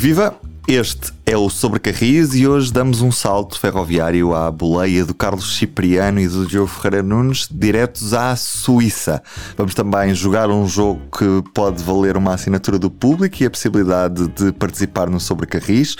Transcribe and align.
Viva! 0.00 0.32
Este 0.68 1.12
é 1.26 1.36
o 1.36 1.50
Sobrecarris 1.50 2.32
e 2.32 2.46
hoje 2.46 2.72
damos 2.72 3.00
um 3.00 3.10
salto 3.10 3.58
ferroviário 3.58 4.32
à 4.32 4.48
boleia 4.48 5.04
do 5.04 5.12
Carlos 5.12 5.56
Cipriano 5.56 6.20
e 6.20 6.28
do 6.28 6.46
Diogo 6.46 6.68
Ferreira 6.68 7.02
Nunes, 7.02 7.48
diretos 7.50 8.14
à 8.14 8.36
Suíça. 8.36 9.20
Vamos 9.56 9.74
também 9.74 10.14
jogar 10.14 10.50
um 10.50 10.68
jogo 10.68 11.00
que 11.10 11.42
pode 11.52 11.82
valer 11.82 12.16
uma 12.16 12.34
assinatura 12.34 12.78
do 12.78 12.88
público 12.88 13.42
e 13.42 13.46
a 13.46 13.50
possibilidade 13.50 14.28
de 14.28 14.52
participar 14.52 15.10
no 15.10 15.18
Sobrecarris. 15.18 15.96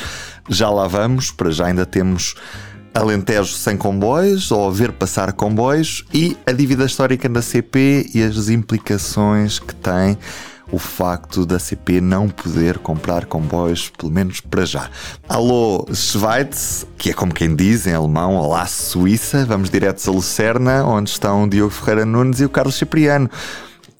Já 0.48 0.70
lá 0.70 0.86
vamos, 0.86 1.32
para 1.32 1.50
já 1.50 1.66
ainda 1.66 1.84
temos 1.84 2.36
Alentejo 2.94 3.52
sem 3.52 3.76
comboios 3.76 4.52
ou 4.52 4.70
ver 4.70 4.92
passar 4.92 5.32
comboios 5.32 6.04
e 6.14 6.36
a 6.46 6.52
dívida 6.52 6.84
histórica 6.84 7.28
da 7.28 7.42
CP 7.42 8.10
e 8.14 8.22
as 8.22 8.48
implicações 8.48 9.58
que 9.58 9.74
tem 9.74 10.16
o 10.70 10.78
facto 10.78 11.46
da 11.46 11.58
CP 11.58 12.00
não 12.00 12.28
poder 12.28 12.78
comprar 12.78 13.26
comboios, 13.26 13.90
pelo 13.90 14.12
menos 14.12 14.40
para 14.40 14.64
já. 14.64 14.90
Alô 15.28 15.86
Schweiz, 15.94 16.86
que 16.96 17.10
é 17.10 17.12
como 17.12 17.32
quem 17.32 17.54
diz 17.56 17.86
em 17.86 17.94
alemão, 17.94 18.36
olá 18.36 18.66
Suíça, 18.66 19.44
vamos 19.46 19.70
diretos 19.70 20.06
a 20.06 20.10
Lucerna, 20.10 20.84
onde 20.84 21.10
estão 21.10 21.44
o 21.44 21.48
Diogo 21.48 21.70
Ferreira 21.70 22.04
Nunes 22.04 22.40
e 22.40 22.44
o 22.44 22.50
Carlos 22.50 22.74
Cipriano. 22.74 23.30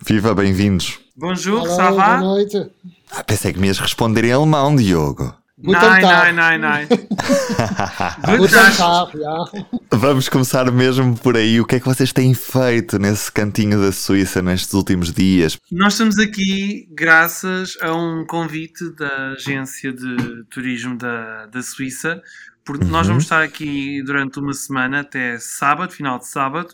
Viva, 0.07 0.35
bem-vindos. 0.35 0.99
Bonjour, 1.17 1.63
Olá, 1.63 1.77
ça 1.77 1.91
va? 1.91 2.17
Boa 2.19 2.21
noite. 2.21 2.71
Ah, 3.11 3.25
pensei 3.25 3.53
que 3.53 3.59
me 3.59 3.67
ias 3.67 3.79
responder 3.79 4.25
em 4.25 4.33
alemão, 4.33 4.77
Diogo. 4.77 5.35
Nein, 5.61 6.03
nein, 6.03 6.35
nein, 6.37 6.61
nein. 6.61 6.89
Guten 8.39 8.77
Tag, 8.77 9.19
ja. 9.19 9.45
Vamos 9.91 10.29
começar 10.29 10.71
mesmo 10.71 11.19
por 11.19 11.37
aí. 11.37 11.61
O 11.61 11.65
que 11.65 11.75
é 11.75 11.81
que 11.81 11.87
vocês 11.87 12.13
têm 12.13 12.33
feito 12.33 12.97
nesse 12.97 13.33
cantinho 13.33 13.81
da 13.81 13.91
Suíça 13.91 14.41
nestes 14.41 14.73
últimos 14.73 15.13
dias? 15.13 15.59
Nós 15.73 15.95
estamos 15.95 16.17
aqui 16.21 16.89
graças 16.93 17.77
a 17.83 17.93
um 17.93 18.25
convite 18.25 18.89
da 18.95 19.33
agência 19.33 19.93
de 19.93 20.45
turismo 20.49 20.97
da, 20.97 21.47
da 21.47 21.61
Suíça, 21.61 22.23
porque 22.65 22.85
uhum. 22.85 22.93
nós 22.93 23.09
vamos 23.09 23.25
estar 23.25 23.43
aqui 23.43 24.01
durante 24.05 24.39
uma 24.39 24.53
semana 24.53 25.01
até 25.01 25.41
sábado, 25.41 25.93
final 25.93 26.21
de 26.21 26.29
sábado, 26.29 26.73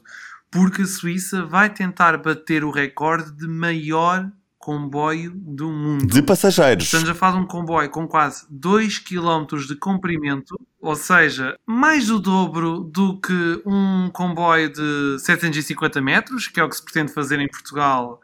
porque 0.51 0.83
a 0.83 0.87
Suíça 0.87 1.43
vai 1.47 1.71
tentar 1.71 2.19
bater 2.19 2.63
o 2.63 2.71
recorde 2.71 3.33
de 3.33 3.49
maior 3.49 4.31
comboio 4.65 5.31
do 5.35 5.71
mundo. 5.71 6.07
De 6.07 6.23
passageiros. 6.23 6.85
Estamos 6.87 7.11
a 7.11 7.15
falar 7.15 7.33
de 7.33 7.39
um 7.41 7.47
comboio 7.47 7.91
com 7.91 8.09
quase 8.09 8.47
2 8.49 8.99
km 9.01 9.59
de 9.69 9.77
comprimento, 9.77 10.59
ou 10.81 10.97
seja, 10.97 11.55
mais 11.67 12.07
do 12.07 12.19
dobro 12.19 12.81
do 12.81 13.21
que 13.21 13.63
um 13.67 14.09
comboio 14.11 14.73
de 14.73 15.19
750 15.19 16.01
metros, 16.01 16.49
que 16.49 16.59
é 16.59 16.65
o 16.65 16.69
que 16.71 16.77
se 16.77 16.83
pretende 16.83 17.13
fazer 17.13 17.39
em 17.41 17.47
Portugal 17.47 18.23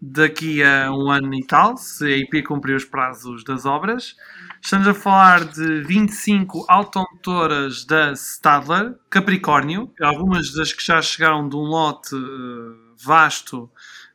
daqui 0.00 0.62
a 0.62 0.90
um 0.90 1.10
ano 1.10 1.34
e 1.34 1.46
tal, 1.46 1.76
se 1.76 2.06
a 2.06 2.16
IP 2.16 2.42
cumprir 2.44 2.74
os 2.74 2.86
prazos 2.86 3.44
das 3.44 3.66
obras. 3.66 4.16
Estamos 4.62 4.88
a 4.88 4.94
falar 4.94 5.44
de 5.44 5.82
25 5.82 6.64
automotoras 6.70 7.84
da 7.84 8.14
Stadler, 8.14 8.94
Capricórnio, 9.10 9.92
algumas 10.00 10.54
das 10.54 10.72
que 10.72 10.82
já 10.82 11.02
chegaram 11.02 11.46
de 11.50 11.54
um 11.54 11.64
lote 11.64 12.14
uh, 12.14 12.94
vasto 12.96 13.70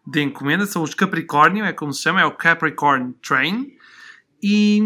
de 0.08 0.22
encomenda, 0.22 0.66
são 0.66 0.82
os 0.82 0.94
Capricórnio, 0.94 1.66
é 1.66 1.74
como 1.74 1.92
se 1.92 2.02
chama, 2.02 2.22
é 2.22 2.26
o 2.26 2.32
Capricorn 2.32 3.14
Train. 3.22 3.74
E 4.42 4.82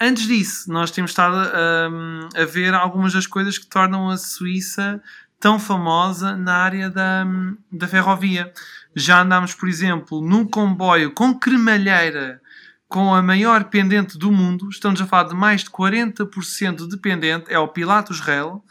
antes 0.00 0.28
disso, 0.28 0.70
nós 0.72 0.92
temos 0.92 1.10
estado 1.10 1.36
a, 1.36 2.40
a 2.40 2.44
ver 2.44 2.72
algumas 2.72 3.12
das 3.12 3.26
coisas 3.26 3.58
que 3.58 3.66
tornam 3.66 4.08
a 4.08 4.16
Suíça 4.16 5.02
tão 5.40 5.58
famosa 5.58 6.36
na 6.36 6.54
área 6.54 6.88
da, 6.88 7.26
da 7.72 7.88
ferrovia. 7.88 8.52
Já 8.94 9.22
andámos, 9.22 9.54
por 9.54 9.68
exemplo, 9.68 10.20
num 10.20 10.46
comboio 10.46 11.12
com 11.12 11.36
cremalheira 11.36 12.40
com 12.88 13.14
a 13.14 13.22
maior 13.22 13.64
pendente 13.64 14.18
do 14.18 14.30
mundo. 14.30 14.68
Estamos 14.68 15.00
a 15.00 15.06
falar 15.06 15.28
de 15.28 15.34
mais 15.34 15.62
de 15.64 15.70
40% 15.70 16.88
de 16.88 16.96
pendente. 16.96 17.52
É 17.52 17.58
o 17.58 17.68
Pilatus 17.68 18.20
Rail. 18.20 18.62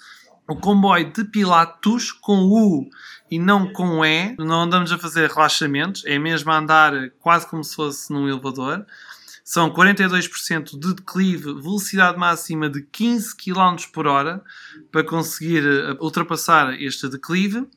O 0.47 0.55
comboio 0.55 1.11
de 1.11 1.25
Pilatus 1.25 2.11
com 2.11 2.39
U 2.41 2.89
e 3.29 3.37
não 3.39 3.71
com 3.71 4.03
E. 4.03 4.35
Não 4.37 4.63
andamos 4.63 4.91
a 4.91 4.97
fazer 4.97 5.29
relaxamentos, 5.29 6.03
é 6.05 6.17
mesmo 6.17 6.51
a 6.51 6.57
andar 6.57 6.93
quase 7.19 7.47
como 7.47 7.63
se 7.63 7.75
fosse 7.75 8.11
num 8.11 8.27
elevador. 8.27 8.85
São 9.43 9.71
42% 9.71 10.79
de 10.79 10.93
declive, 10.93 11.53
velocidade 11.55 12.19
máxima 12.19 12.69
de 12.69 12.83
15 12.83 13.35
km 13.35 13.77
por 13.91 14.05
hora 14.05 14.43
para 14.91 15.03
conseguir 15.03 15.65
eh, 15.65 15.97
ultrapassar 15.99 16.79
este 16.79 17.09
declive. 17.09 17.67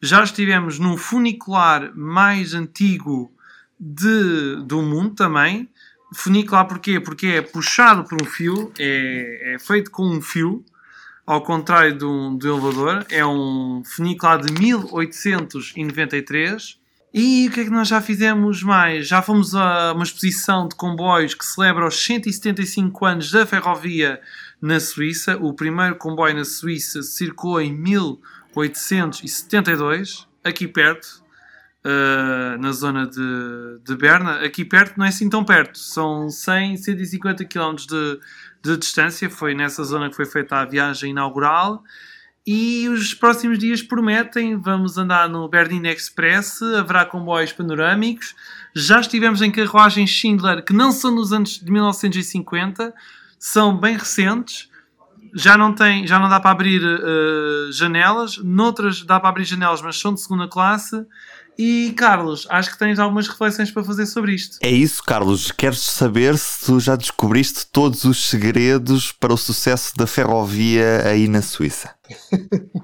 Já 0.00 0.24
estivemos 0.24 0.78
num 0.78 0.96
funicular 0.96 1.94
mais 1.94 2.54
antigo 2.54 3.30
de, 3.78 4.56
do 4.64 4.80
mundo 4.80 5.14
também. 5.14 5.68
Funicular 6.14 6.66
porquê? 6.66 6.98
Porque 6.98 7.26
é 7.26 7.42
puxado 7.42 8.04
por 8.04 8.22
um 8.22 8.24
fio, 8.24 8.72
é, 8.78 9.54
é 9.54 9.58
feito 9.58 9.90
com 9.90 10.08
um 10.08 10.22
fio 10.22 10.64
ao 11.28 11.42
contrário 11.42 11.96
de 11.98 12.06
um, 12.06 12.38
elevador, 12.42 13.04
é 13.10 13.26
um 13.26 13.82
funicular 13.84 14.40
de 14.40 14.50
1893. 14.50 16.80
E 17.12 17.46
o 17.46 17.50
que 17.52 17.60
é 17.60 17.64
que 17.64 17.70
nós 17.70 17.86
já 17.86 18.00
fizemos 18.00 18.62
mais? 18.62 19.06
Já 19.06 19.20
fomos 19.20 19.54
a 19.54 19.92
uma 19.92 20.04
exposição 20.04 20.66
de 20.66 20.74
comboios 20.74 21.34
que 21.34 21.44
celebra 21.44 21.86
os 21.86 22.02
175 22.02 23.04
anos 23.04 23.30
da 23.30 23.44
ferrovia 23.44 24.22
na 24.58 24.80
Suíça. 24.80 25.36
O 25.36 25.52
primeiro 25.52 25.96
comboio 25.96 26.34
na 26.34 26.46
Suíça 26.46 27.02
circulou 27.02 27.60
em 27.60 27.76
1872, 27.76 30.26
aqui 30.42 30.66
perto, 30.66 31.22
uh, 31.84 32.56
na 32.58 32.72
zona 32.72 33.06
de, 33.06 33.78
de 33.84 33.94
Berna. 33.96 34.42
Aqui 34.42 34.64
perto 34.64 34.96
não 34.96 35.04
é 35.04 35.10
assim 35.10 35.28
tão 35.28 35.44
perto, 35.44 35.78
são 35.78 36.30
100, 36.30 36.78
150 36.78 37.44
km 37.44 37.74
de, 37.74 38.18
de 38.62 38.76
distância. 38.76 39.28
Foi 39.30 39.54
nessa 39.54 39.84
zona 39.84 40.08
que 40.08 40.16
foi 40.16 40.26
feita 40.26 40.56
a 40.56 40.64
viagem 40.64 41.10
inaugural. 41.10 41.82
E 42.50 42.88
os 42.88 43.12
próximos 43.12 43.58
dias 43.58 43.82
prometem, 43.82 44.56
vamos 44.56 44.96
andar 44.96 45.28
no 45.28 45.46
Berlin 45.48 45.86
Express, 45.86 46.62
haverá 46.62 47.04
comboios 47.04 47.52
panorâmicos. 47.52 48.34
Já 48.74 49.00
estivemos 49.00 49.42
em 49.42 49.50
carruagens 49.50 50.08
Schindler, 50.08 50.64
que 50.64 50.72
não 50.72 50.90
são 50.90 51.14
dos 51.14 51.30
anos 51.30 51.60
de 51.60 51.70
1950, 51.70 52.94
são 53.38 53.76
bem 53.76 53.98
recentes. 53.98 54.70
Já 55.34 55.58
não, 55.58 55.74
tem, 55.74 56.06
já 56.06 56.18
não 56.18 56.26
dá 56.26 56.40
para 56.40 56.52
abrir 56.52 56.82
uh, 56.82 57.70
janelas, 57.70 58.38
noutras 58.38 59.02
dá 59.02 59.20
para 59.20 59.28
abrir 59.28 59.44
janelas, 59.44 59.82
mas 59.82 60.00
são 60.00 60.14
de 60.14 60.22
segunda 60.22 60.48
classe. 60.48 61.04
E 61.58 61.92
Carlos, 61.96 62.46
acho 62.48 62.70
que 62.70 62.78
tens 62.78 63.00
algumas 63.00 63.26
reflexões 63.26 63.68
para 63.68 63.82
fazer 63.82 64.06
sobre 64.06 64.32
isto. 64.32 64.58
É 64.62 64.70
isso, 64.70 65.02
Carlos. 65.02 65.50
Queres 65.50 65.80
saber 65.80 66.38
se 66.38 66.64
tu 66.64 66.78
já 66.78 66.94
descobriste 66.94 67.66
todos 67.66 68.04
os 68.04 68.28
segredos 68.28 69.10
para 69.10 69.34
o 69.34 69.36
sucesso 69.36 69.96
da 69.96 70.06
ferrovia 70.06 71.02
aí 71.04 71.26
na 71.26 71.42
Suíça? 71.42 71.92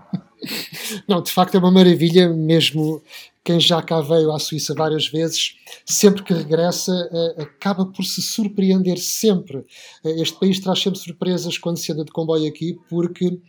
Não, 1.08 1.22
de 1.22 1.30
facto 1.30 1.54
é 1.54 1.58
uma 1.58 1.70
maravilha, 1.70 2.28
mesmo 2.28 3.00
quem 3.44 3.60
já 3.60 3.82
cá 3.82 4.00
veio 4.00 4.32
à 4.32 4.38
Suíça 4.38 4.74
várias 4.74 5.06
vezes, 5.06 5.56
sempre 5.84 6.22
que 6.22 6.32
regressa, 6.32 6.90
uh, 6.90 7.42
acaba 7.42 7.84
por 7.84 8.02
se 8.02 8.22
surpreender 8.22 8.98
sempre. 8.98 9.58
Uh, 9.58 10.22
este 10.22 10.40
país 10.40 10.58
traz 10.58 10.80
sempre 10.80 10.98
surpresas 10.98 11.58
quando 11.58 11.76
se 11.76 11.92
anda 11.92 12.04
de 12.04 12.10
comboio 12.10 12.48
aqui, 12.48 12.78
porque, 12.88 13.26
uh, 13.26 13.40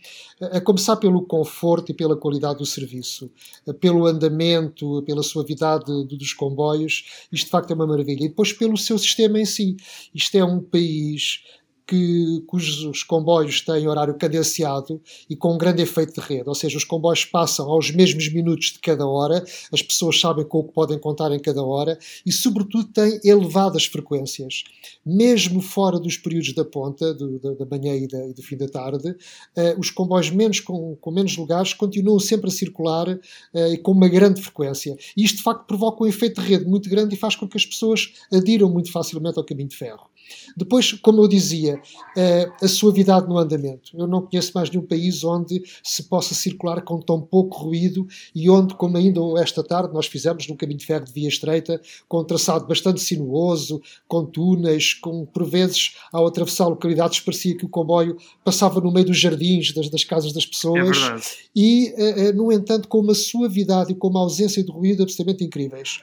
a 0.52 0.60
começar 0.60 0.96
pelo 0.96 1.22
conforto 1.22 1.90
e 1.90 1.94
pela 1.94 2.14
qualidade 2.14 2.58
do 2.58 2.66
serviço, 2.66 3.30
pelo 3.80 4.04
andamento, 4.04 5.02
pela 5.06 5.22
suavidade 5.22 5.86
dos 6.04 6.34
comboios, 6.34 7.26
isto 7.32 7.46
de 7.46 7.50
facto 7.50 7.70
é 7.70 7.74
uma 7.74 7.86
maravilha. 7.86 8.24
E 8.24 8.28
depois 8.28 8.52
pelo 8.52 8.76
seu 8.76 8.98
sistema 8.98 9.40
em 9.40 9.46
si. 9.46 9.76
Isto 10.14 10.36
é 10.36 10.44
um 10.44 10.60
país 10.60 11.40
que, 11.86 12.42
cujos 12.46 13.02
comboios 13.04 13.60
têm 13.60 13.86
horário 13.86 14.14
cadenciado 14.14 15.00
e 15.30 15.36
com 15.36 15.54
um 15.54 15.58
grande 15.58 15.82
efeito 15.82 16.20
de 16.20 16.26
rede, 16.26 16.48
ou 16.48 16.54
seja, 16.54 16.76
os 16.76 16.84
comboios 16.84 17.24
passam 17.24 17.70
aos 17.70 17.90
mesmos 17.90 18.32
minutos 18.32 18.72
de 18.72 18.78
cada 18.80 19.06
hora, 19.06 19.44
as 19.72 19.82
pessoas 19.82 20.18
sabem 20.18 20.44
com 20.44 20.58
o 20.58 20.64
que 20.64 20.72
podem 20.72 20.98
contar 20.98 21.30
em 21.32 21.38
cada 21.38 21.62
hora 21.62 21.98
e, 22.24 22.32
sobretudo, 22.32 22.84
têm 22.92 23.20
elevadas 23.24 23.86
frequências. 23.86 24.64
Mesmo 25.04 25.60
fora 25.60 26.00
dos 26.00 26.16
períodos 26.16 26.52
da 26.54 26.64
ponta, 26.64 27.14
do, 27.14 27.38
da, 27.38 27.52
da, 27.52 27.66
manhã 27.66 27.94
e, 27.94 28.08
da, 28.08 28.26
e, 28.26 28.32
do 28.32 28.42
fim 28.42 28.56
da 28.56 28.68
tarde, 28.68 29.10
uh, 29.10 29.78
os 29.78 29.90
comboios 29.90 30.30
menos, 30.30 30.58
com, 30.58 30.96
com, 30.96 31.10
menos 31.10 31.36
lugares 31.36 31.72
continuam 31.72 32.18
sempre 32.18 32.48
a 32.48 32.52
circular 32.52 33.08
uh, 33.08 33.18
e 33.72 33.78
com 33.78 33.92
uma 33.92 34.08
grande 34.08 34.42
frequência. 34.42 34.96
E 35.16 35.22
isto, 35.22 35.36
de 35.36 35.42
facto, 35.42 35.66
provoca 35.66 36.02
um 36.02 36.06
efeito 36.06 36.40
de 36.40 36.48
rede 36.48 36.64
muito 36.64 36.90
grande 36.90 37.14
e 37.14 37.18
faz 37.18 37.36
com 37.36 37.46
que 37.46 37.56
as 37.56 37.64
pessoas 37.64 38.12
adiram 38.32 38.68
muito 38.68 38.90
facilmente 38.90 39.38
ao 39.38 39.44
caminho 39.44 39.68
de 39.68 39.76
ferro. 39.76 40.10
Depois, 40.56 40.92
como 40.92 41.22
eu 41.22 41.28
dizia, 41.28 41.80
eh, 42.16 42.50
a 42.62 42.68
suavidade 42.68 43.28
no 43.28 43.38
andamento. 43.38 43.92
Eu 43.94 44.06
não 44.06 44.22
conheço 44.22 44.52
mais 44.54 44.70
nenhum 44.70 44.86
país 44.86 45.22
onde 45.22 45.62
se 45.82 46.04
possa 46.04 46.34
circular 46.34 46.82
com 46.82 47.00
tão 47.00 47.20
pouco 47.20 47.56
ruído 47.58 48.06
e 48.34 48.48
onde, 48.48 48.74
como 48.74 48.96
ainda 48.96 49.20
esta 49.38 49.62
tarde 49.62 49.92
nós 49.92 50.06
fizemos 50.06 50.46
no 50.48 50.56
caminho 50.56 50.78
de 50.78 50.86
ferro 50.86 51.04
de 51.04 51.12
via 51.12 51.28
estreita, 51.28 51.80
com 52.08 52.20
um 52.20 52.24
traçado 52.24 52.66
bastante 52.66 53.00
sinuoso, 53.00 53.80
com 54.08 54.24
túneis, 54.24 54.94
com 54.94 55.26
por 55.26 55.44
vezes 55.44 55.96
ao 56.12 56.26
atravessar 56.26 56.68
localidades 56.68 57.20
parecia 57.20 57.56
que 57.56 57.64
o 57.64 57.68
comboio 57.68 58.16
passava 58.44 58.80
no 58.80 58.90
meio 58.90 59.06
dos 59.06 59.18
jardins 59.18 59.72
das, 59.72 59.88
das 59.88 60.04
casas 60.04 60.32
das 60.32 60.46
pessoas 60.46 60.96
é 60.98 61.46
e, 61.54 61.94
eh, 61.96 62.28
eh, 62.28 62.32
no 62.32 62.52
entanto, 62.52 62.88
com 62.88 63.00
uma 63.00 63.14
suavidade 63.14 63.92
e 63.92 63.94
com 63.94 64.08
uma 64.08 64.20
ausência 64.20 64.62
de 64.62 64.70
ruído 64.70 65.02
absolutamente 65.02 65.44
incríveis. 65.44 66.00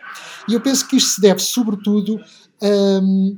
E 0.47 0.53
eu 0.53 0.61
penso 0.61 0.87
que 0.87 0.97
isto 0.97 1.11
se 1.11 1.21
deve, 1.21 1.41
sobretudo, 1.41 2.19
um, 2.61 3.37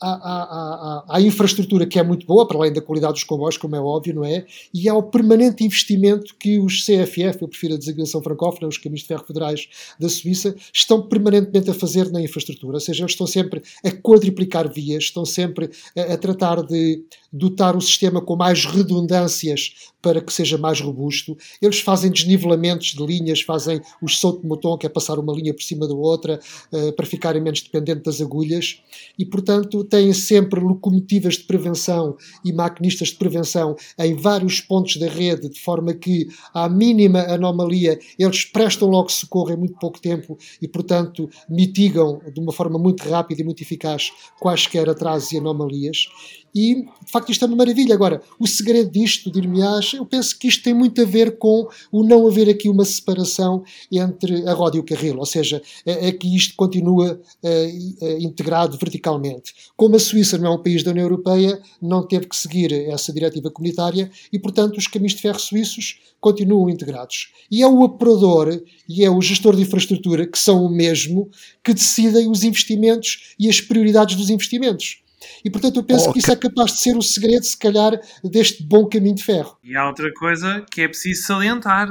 há, 0.00 0.10
há, 0.10 1.04
há, 1.08 1.20
infraestrutura 1.20 1.86
que 1.86 1.98
é 1.98 2.02
muito 2.02 2.26
boa, 2.26 2.46
para 2.46 2.58
além 2.58 2.72
da 2.72 2.80
qualidade 2.80 3.14
dos 3.14 3.24
comboios, 3.24 3.56
como 3.56 3.74
é 3.74 3.80
óbvio, 3.80 4.14
não 4.14 4.24
é? 4.24 4.46
E 4.72 4.88
há 4.88 4.94
o 4.94 5.02
permanente 5.02 5.64
investimento 5.64 6.34
que 6.38 6.58
os 6.58 6.84
CFF, 6.84 7.42
eu 7.42 7.48
prefiro 7.48 7.74
a 7.74 7.76
designação 7.78 8.22
francófona, 8.22 8.68
os 8.68 8.78
caminhos 8.78 9.02
de 9.02 9.08
ferro 9.08 9.24
federais 9.24 9.68
da 9.98 10.08
Suíça, 10.08 10.54
estão 10.72 11.02
permanentemente 11.02 11.70
a 11.70 11.74
fazer 11.74 12.10
na 12.10 12.20
infraestrutura. 12.20 12.76
Ou 12.76 12.80
seja, 12.80 13.02
eles 13.02 13.12
estão 13.12 13.26
sempre 13.26 13.62
a 13.84 13.90
quadriplicar 13.90 14.72
vias, 14.72 15.04
estão 15.04 15.24
sempre 15.24 15.70
a, 15.96 16.14
a 16.14 16.16
tratar 16.16 16.62
de 16.62 17.04
dotar 17.32 17.76
o 17.76 17.80
sistema 17.80 18.20
com 18.20 18.36
mais 18.36 18.64
redundâncias 18.64 19.90
para 20.00 20.20
que 20.20 20.32
seja 20.32 20.56
mais 20.56 20.80
robusto. 20.80 21.36
Eles 21.60 21.80
fazem 21.80 22.10
desnivelamentos 22.10 22.94
de 22.94 23.04
linhas, 23.04 23.42
fazem 23.42 23.80
os 24.00 24.20
salto 24.20 24.42
de 24.42 24.46
motor, 24.46 24.78
que 24.78 24.86
é 24.86 24.88
passar 24.88 25.18
uma 25.18 25.32
linha 25.32 25.52
por 25.52 25.62
cima 25.62 25.86
da 25.88 25.94
outra, 25.94 26.40
uh, 26.72 26.92
para 26.92 27.04
ficarem 27.04 27.42
menos 27.42 27.60
dependentes 27.60 28.04
das 28.04 28.20
agulhas. 28.20 28.80
E, 29.18 29.24
portanto, 29.24 29.84
têm 29.88 30.12
sempre 30.12 30.60
locomotivas 30.60 31.34
de 31.34 31.44
prevenção 31.44 32.16
e 32.44 32.52
maquinistas 32.52 33.08
de 33.08 33.16
prevenção 33.16 33.76
em 33.98 34.14
vários 34.14 34.60
pontos 34.60 34.96
da 34.96 35.08
rede, 35.08 35.48
de 35.48 35.60
forma 35.60 35.94
que, 35.94 36.28
à 36.52 36.68
mínima 36.68 37.20
anomalia, 37.22 37.98
eles 38.18 38.44
prestam 38.44 38.88
logo 38.88 39.10
socorro 39.10 39.52
em 39.52 39.56
muito 39.56 39.78
pouco 39.78 40.00
tempo 40.00 40.38
e, 40.60 40.68
portanto, 40.68 41.28
mitigam 41.48 42.20
de 42.32 42.40
uma 42.40 42.52
forma 42.52 42.78
muito 42.78 43.08
rápida 43.08 43.42
e 43.42 43.44
muito 43.44 43.62
eficaz 43.62 44.10
quaisquer 44.40 44.88
atrasos 44.88 45.32
e 45.32 45.38
anomalias. 45.38 46.06
E, 46.54 46.82
de 46.82 47.10
facto, 47.12 47.30
isto 47.30 47.44
é 47.44 47.48
uma 47.48 47.56
maravilha. 47.56 47.94
Agora, 47.94 48.22
o 48.38 48.46
segredo 48.46 48.90
disto, 48.90 49.30
dir-me-ás, 49.30 49.92
eu 49.94 50.04
penso 50.04 50.38
que 50.38 50.48
isto 50.48 50.62
tem 50.62 50.74
muito 50.74 51.00
a 51.00 51.04
ver 51.04 51.38
com 51.38 51.68
o 51.92 52.02
não 52.02 52.26
haver 52.26 52.48
aqui 52.48 52.68
uma 52.68 52.84
separação 52.84 53.62
entre 53.90 54.48
a 54.48 54.52
roda 54.52 54.76
e 54.76 54.80
o 54.80 54.84
carril, 54.84 55.18
ou 55.18 55.26
seja, 55.26 55.62
é, 55.84 56.08
é 56.08 56.12
que 56.12 56.34
isto 56.34 56.54
continua 56.56 57.20
uh, 57.42 58.18
integrado 58.20 58.76
verticalmente. 58.76 59.54
Como 59.76 59.96
a 59.96 59.98
Suíça 59.98 60.38
não 60.38 60.52
é 60.52 60.54
um 60.54 60.62
país 60.62 60.82
da 60.82 60.90
União 60.90 61.04
Europeia, 61.04 61.60
não 61.80 62.06
teve 62.06 62.26
que 62.26 62.36
seguir 62.36 62.72
essa 62.72 63.12
diretiva 63.12 63.50
comunitária 63.50 64.10
e, 64.32 64.38
portanto, 64.38 64.78
os 64.78 64.86
caminhos 64.86 65.14
de 65.14 65.22
ferro 65.22 65.38
suíços 65.38 65.98
continuam 66.20 66.68
integrados. 66.68 67.32
E 67.50 67.62
é 67.62 67.66
o 67.66 67.82
operador 67.82 68.62
e 68.88 69.04
é 69.04 69.10
o 69.10 69.20
gestor 69.20 69.54
de 69.54 69.62
infraestrutura, 69.62 70.26
que 70.26 70.38
são 70.38 70.64
o 70.64 70.68
mesmo, 70.68 71.30
que 71.62 71.74
decidem 71.74 72.30
os 72.30 72.42
investimentos 72.42 73.34
e 73.38 73.48
as 73.48 73.60
prioridades 73.60 74.16
dos 74.16 74.30
investimentos. 74.30 75.02
E 75.44 75.50
portanto 75.50 75.76
eu 75.76 75.82
penso 75.82 76.12
que 76.12 76.18
isso 76.18 76.30
é 76.30 76.36
capaz 76.36 76.72
de 76.72 76.80
ser 76.80 76.96
o 76.96 77.02
segredo, 77.02 77.44
se 77.44 77.56
calhar, 77.56 77.98
deste 78.22 78.62
bom 78.62 78.88
caminho 78.88 79.14
de 79.14 79.24
ferro. 79.24 79.56
E 79.62 79.76
há 79.76 79.86
outra 79.86 80.12
coisa 80.14 80.64
que 80.70 80.82
é 80.82 80.88
preciso 80.88 81.26
salientar. 81.26 81.88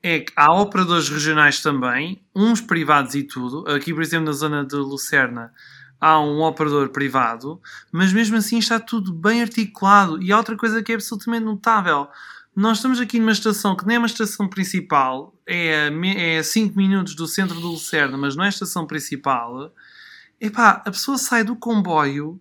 É 0.00 0.20
que 0.20 0.32
há 0.36 0.52
operadores 0.52 1.08
regionais 1.08 1.60
também, 1.60 2.22
uns 2.34 2.60
privados 2.60 3.16
e 3.16 3.24
tudo. 3.24 3.68
Aqui, 3.68 3.92
por 3.92 4.02
exemplo, 4.02 4.26
na 4.26 4.32
zona 4.32 4.64
de 4.64 4.76
Lucerna, 4.76 5.52
há 6.00 6.20
um 6.20 6.40
operador 6.42 6.90
privado, 6.90 7.60
mas 7.90 8.12
mesmo 8.12 8.36
assim 8.36 8.58
está 8.58 8.78
tudo 8.78 9.12
bem 9.12 9.42
articulado. 9.42 10.22
E 10.22 10.32
há 10.32 10.36
outra 10.36 10.56
coisa 10.56 10.82
que 10.82 10.92
é 10.92 10.94
absolutamente 10.94 11.44
notável. 11.44 12.06
Nós 12.54 12.78
estamos 12.78 13.00
aqui 13.00 13.18
numa 13.18 13.32
estação 13.32 13.76
que 13.76 13.86
nem 13.86 13.96
é 13.96 13.98
uma 13.98 14.06
estação 14.06 14.48
principal, 14.48 15.34
é 15.46 15.90
a 16.38 16.42
5 16.42 16.74
é 16.74 16.76
minutos 16.76 17.14
do 17.14 17.26
centro 17.26 17.56
de 17.56 17.62
Lucerna, 17.62 18.16
mas 18.16 18.36
não 18.36 18.44
é 18.44 18.46
a 18.46 18.50
estação 18.50 18.86
principal 18.86 19.72
epá, 20.40 20.82
a 20.84 20.90
pessoa 20.90 21.18
sai 21.18 21.44
do 21.44 21.56
comboio 21.56 22.40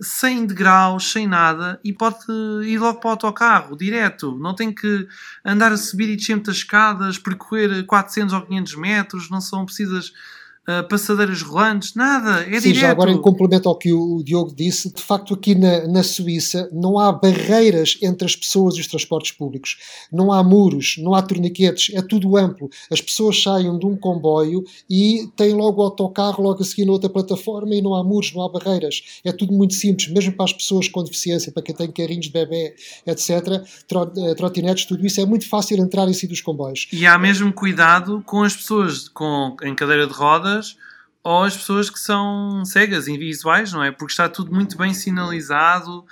sem 0.00 0.46
degraus, 0.46 1.10
sem 1.10 1.26
nada, 1.26 1.80
e 1.82 1.92
pode 1.92 2.16
ir 2.64 2.78
logo 2.78 3.00
para 3.00 3.08
o 3.08 3.10
autocarro, 3.10 3.76
direto. 3.76 4.38
Não 4.38 4.54
tem 4.54 4.72
que 4.72 5.08
andar 5.44 5.72
a 5.72 5.76
subir 5.76 6.08
e 6.08 6.16
descer 6.16 6.34
muitas 6.34 6.58
escadas, 6.58 7.18
percorrer 7.18 7.84
400 7.84 8.32
ou 8.32 8.42
500 8.42 8.74
metros, 8.76 9.30
não 9.30 9.40
são 9.40 9.64
precisas 9.64 10.12
uh, 10.68 10.86
passadeiras 10.88 11.40
rolantes, 11.40 11.94
nada, 11.94 12.42
é 12.42 12.60
Sim, 12.60 12.68
direto. 12.68 12.80
já 12.80 12.90
agora 12.90 13.10
em 13.10 13.20
complemento 13.20 13.68
ao 13.68 13.76
que 13.76 13.92
o 13.92 14.22
Diogo 14.22 14.54
disse, 14.54 14.92
de 14.92 15.00
facto 15.00 15.32
aqui 15.32 15.54
na, 15.54 15.88
na 15.88 16.02
Suíça 16.02 16.68
não 16.72 16.98
há 16.98 17.10
barreiras 17.10 17.98
entre 18.02 18.26
as 18.26 18.36
pessoas 18.36 18.76
e 18.76 18.80
os 18.80 18.86
transportes 18.86 19.32
públicos. 19.32 19.78
Não 20.12 20.32
há 20.32 20.42
muros, 20.42 20.96
não 20.98 21.14
há 21.14 21.22
torniquetes, 21.22 21.94
é 21.94 22.02
tudo 22.02 22.36
amplo. 22.36 22.68
As 22.90 23.00
pessoas 23.00 23.42
saem 23.42 23.78
de 23.78 23.86
um 23.86 23.96
comboio 23.96 24.62
e 24.88 25.28
têm 25.36 25.54
logo 25.54 25.80
o 25.80 25.84
autocarro 25.84 26.42
logo 26.42 26.62
a 26.62 26.64
seguir 26.64 26.84
na 26.84 26.92
outra 26.92 27.08
plataforma 27.08 27.74
e 27.74 27.80
não 27.80 27.94
há 27.94 28.04
muros, 28.04 28.34
não 28.34 28.42
há 28.42 28.48
barreiras. 28.48 29.02
É 29.24 29.32
tudo 29.32 29.52
muito 29.52 29.74
simples, 29.74 30.08
mesmo 30.08 30.32
para 30.32 30.44
as 30.44 30.52
pessoas 30.52 30.88
com 30.88 31.02
deficiência, 31.02 31.50
para 31.52 31.62
quem 31.62 31.74
tem 31.74 31.90
carrinhos 31.90 32.26
de 32.26 32.32
bebê, 32.32 32.74
etc., 33.06 33.62
eh, 34.16 34.34
trotinetes, 34.34 34.84
tudo 34.84 35.06
isso 35.06 35.20
é 35.20 35.26
muito 35.26 35.48
fácil 35.48 35.78
entrar 35.78 36.08
e 36.08 36.14
sair 36.14 36.28
dos 36.28 36.40
comboios. 36.40 36.88
E 36.92 37.06
há 37.06 37.16
mesmo 37.18 37.52
cuidado 37.52 38.22
com 38.26 38.42
as 38.42 38.56
pessoas 38.56 39.08
com, 39.08 39.56
em 39.62 39.74
cadeira 39.74 40.06
de 40.06 40.12
rodas 40.12 40.57
ou 41.22 41.44
as 41.44 41.56
pessoas 41.56 41.90
que 41.90 41.98
são 41.98 42.64
cegas, 42.64 43.08
invisuais, 43.08 43.72
não 43.72 43.82
é? 43.82 43.90
Porque 43.90 44.12
está 44.12 44.28
tudo 44.28 44.52
muito 44.52 44.76
bem 44.78 44.94
sinalizado, 44.94 46.04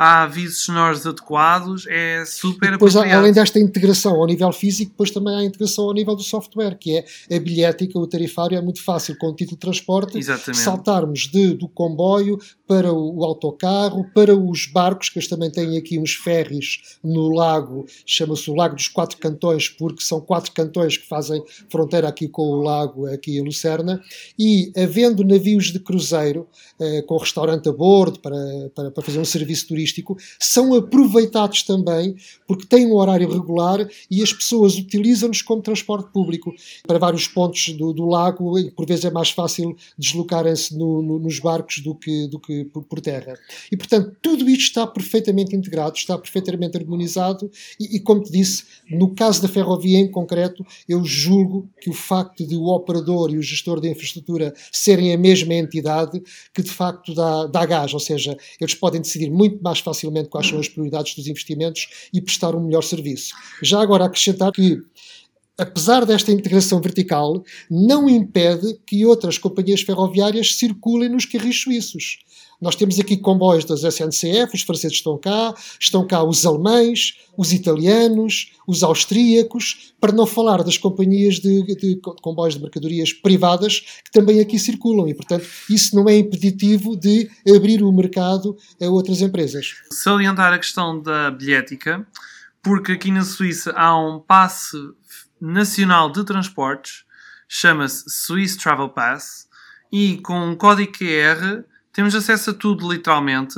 há 0.00 0.22
avisos 0.22 0.64
sonoros 0.64 1.06
adequados, 1.06 1.86
é 1.86 2.24
super 2.24 2.68
e 2.68 2.72
depois, 2.72 2.96
além 2.96 3.34
desta 3.34 3.60
integração 3.60 4.14
ao 4.14 4.26
nível 4.26 4.50
físico, 4.50 4.92
depois 4.92 5.10
também 5.10 5.34
há 5.34 5.38
a 5.40 5.44
integração 5.44 5.84
ao 5.84 5.92
nível 5.92 6.16
do 6.16 6.22
software, 6.22 6.74
que 6.78 6.96
é 6.96 7.36
a 7.36 7.38
bilhética, 7.38 7.98
o 7.98 8.06
tarifário 8.06 8.56
é 8.56 8.62
muito 8.62 8.82
fácil 8.82 9.14
com 9.18 9.26
o 9.26 9.34
título 9.34 9.58
de 9.58 9.60
transporte 9.60 10.16
Exatamente. 10.16 10.62
saltarmos 10.62 11.28
de, 11.28 11.52
do 11.52 11.68
comboio 11.68 12.38
para 12.66 12.90
o, 12.90 13.22
autocarro, 13.24 14.06
para 14.14 14.34
os 14.34 14.64
barcos, 14.66 15.10
que 15.10 15.18
eles 15.18 15.28
também 15.28 15.50
têm 15.50 15.76
aqui 15.76 15.98
uns 15.98 16.14
ferries 16.14 16.98
no 17.04 17.28
lago, 17.34 17.84
chama-se 18.06 18.50
o 18.50 18.54
Lago 18.54 18.76
dos 18.76 18.88
Quatro 18.88 19.18
Cantões, 19.18 19.68
porque 19.68 20.02
são 20.02 20.20
quatro 20.20 20.52
cantões 20.52 20.96
que 20.96 21.06
fazem 21.06 21.42
fronteira 21.68 22.08
aqui 22.08 22.26
com 22.26 22.42
o 22.42 22.62
lago, 22.62 23.06
aqui 23.06 23.38
em 23.38 23.44
Lucerna, 23.44 24.00
e 24.38 24.72
havendo 24.76 25.24
navios 25.24 25.72
de 25.72 25.80
cruzeiro, 25.80 26.48
eh, 26.80 27.02
com 27.02 27.16
restaurante 27.16 27.68
a 27.68 27.72
bordo, 27.72 28.20
para, 28.20 28.36
para, 28.72 28.90
para 28.92 29.02
fazer 29.02 29.18
um 29.18 29.24
serviço 29.24 29.66
turístico, 29.66 29.89
turístico 29.90 30.16
são 30.38 30.74
aproveitados 30.74 31.62
também 31.62 32.14
porque 32.46 32.66
têm 32.66 32.86
um 32.86 32.94
horário 32.94 33.30
regular 33.30 33.86
e 34.10 34.22
as 34.22 34.32
pessoas 34.32 34.76
utilizam-nos 34.76 35.42
como 35.42 35.62
transporte 35.62 36.10
público 36.12 36.54
para 36.86 36.98
vários 36.98 37.26
pontos 37.26 37.68
do, 37.70 37.92
do 37.92 38.06
lago 38.06 38.58
e 38.58 38.70
por 38.70 38.86
vezes 38.86 39.04
é 39.04 39.10
mais 39.10 39.30
fácil 39.30 39.76
deslocarem-se 39.98 40.76
no, 40.76 41.02
no, 41.02 41.18
nos 41.18 41.38
barcos 41.38 41.80
do 41.80 41.94
que, 41.94 42.28
do 42.28 42.38
que 42.38 42.64
por, 42.64 43.00
terra. 43.00 43.34
E 43.70 43.76
portanto 43.76 44.16
tudo 44.20 44.48
isto 44.48 44.64
está 44.64 44.86
perfeitamente 44.86 45.56
integrado, 45.56 45.96
está 45.96 46.16
perfeitamente 46.16 46.76
harmonizado 46.76 47.50
e, 47.78 47.96
e 47.96 48.00
como 48.00 48.22
te 48.22 48.30
disse, 48.30 48.64
no 48.90 49.14
caso 49.14 49.42
da 49.42 49.48
ferrovia 49.48 49.98
em 49.98 50.10
concreto, 50.10 50.64
eu 50.88 51.04
julgo 51.04 51.68
que 51.80 51.90
o 51.90 51.94
facto 51.94 52.46
de 52.46 52.56
o 52.56 52.66
operador 52.66 53.30
e 53.30 53.38
o 53.38 53.42
gestor 53.42 53.80
da 53.80 53.88
infraestrutura 53.88 54.52
serem 54.70 55.12
a 55.14 55.18
mesma 55.18 55.54
entidade 55.54 56.20
que 56.52 56.62
de 56.62 56.70
facto 56.70 57.14
dá, 57.14 57.46
dá 57.46 57.64
gás, 57.64 57.94
ou 57.94 58.00
seja, 58.00 58.36
eles 58.60 58.74
podem 58.74 59.00
decidir 59.00 59.30
muito 59.30 59.62
mais 59.62 59.79
facilmente 59.80 60.28
quais 60.28 60.48
são 60.48 60.58
as 60.58 60.68
prioridades 60.68 61.14
dos 61.14 61.26
investimentos 61.26 61.88
e 62.12 62.20
prestar 62.20 62.54
um 62.54 62.64
melhor 62.64 62.82
serviço. 62.82 63.34
Já 63.62 63.80
agora 63.80 64.04
acrescentar 64.04 64.52
que 64.52 64.82
apesar 65.60 66.06
desta 66.06 66.32
integração 66.32 66.80
vertical, 66.80 67.44
não 67.70 68.08
impede 68.08 68.78
que 68.86 69.04
outras 69.04 69.36
companhias 69.36 69.82
ferroviárias 69.82 70.54
circulem 70.54 71.10
nos 71.10 71.26
carris 71.26 71.60
suíços. 71.60 72.18
Nós 72.60 72.76
temos 72.76 73.00
aqui 73.00 73.16
comboios 73.16 73.64
das 73.64 73.82
SNCF, 73.82 74.54
os 74.54 74.62
franceses 74.62 74.98
estão 74.98 75.16
cá, 75.16 75.54
estão 75.78 76.06
cá 76.06 76.22
os 76.22 76.44
alemães, 76.44 77.16
os 77.36 77.52
italianos, 77.52 78.52
os 78.66 78.82
austríacos, 78.82 79.94
para 79.98 80.12
não 80.12 80.26
falar 80.26 80.62
das 80.62 80.76
companhias 80.76 81.36
de, 81.36 81.62
de, 81.74 82.00
comboios 82.20 82.54
de 82.54 82.60
mercadorias 82.60 83.14
privadas 83.14 83.80
que 84.04 84.10
também 84.12 84.40
aqui 84.40 84.58
circulam 84.58 85.08
e, 85.08 85.14
portanto, 85.14 85.46
isso 85.70 85.96
não 85.96 86.06
é 86.06 86.18
impeditivo 86.18 86.94
de 86.96 87.30
abrir 87.48 87.82
o 87.82 87.90
mercado 87.90 88.56
a 88.80 88.86
outras 88.86 89.22
empresas. 89.22 89.76
Salientar 89.90 90.52
a 90.52 90.58
questão 90.58 91.00
da 91.00 91.30
bilhética, 91.30 92.06
porque 92.62 92.92
aqui 92.92 93.10
na 93.10 93.24
Suíça 93.24 93.72
há 93.72 93.96
um 93.96 94.20
passe 94.20 94.76
nacional 95.40 96.12
de 96.12 96.22
transportes, 96.24 97.04
chama-se 97.48 98.04
Swiss 98.06 98.54
Travel 98.56 98.90
Pass, 98.90 99.48
e 99.90 100.18
com 100.18 100.38
um 100.38 100.54
código 100.54 100.92
QR 100.92 101.64
temos 101.92 102.14
acesso 102.14 102.50
a 102.50 102.54
tudo 102.54 102.90
literalmente. 102.90 103.54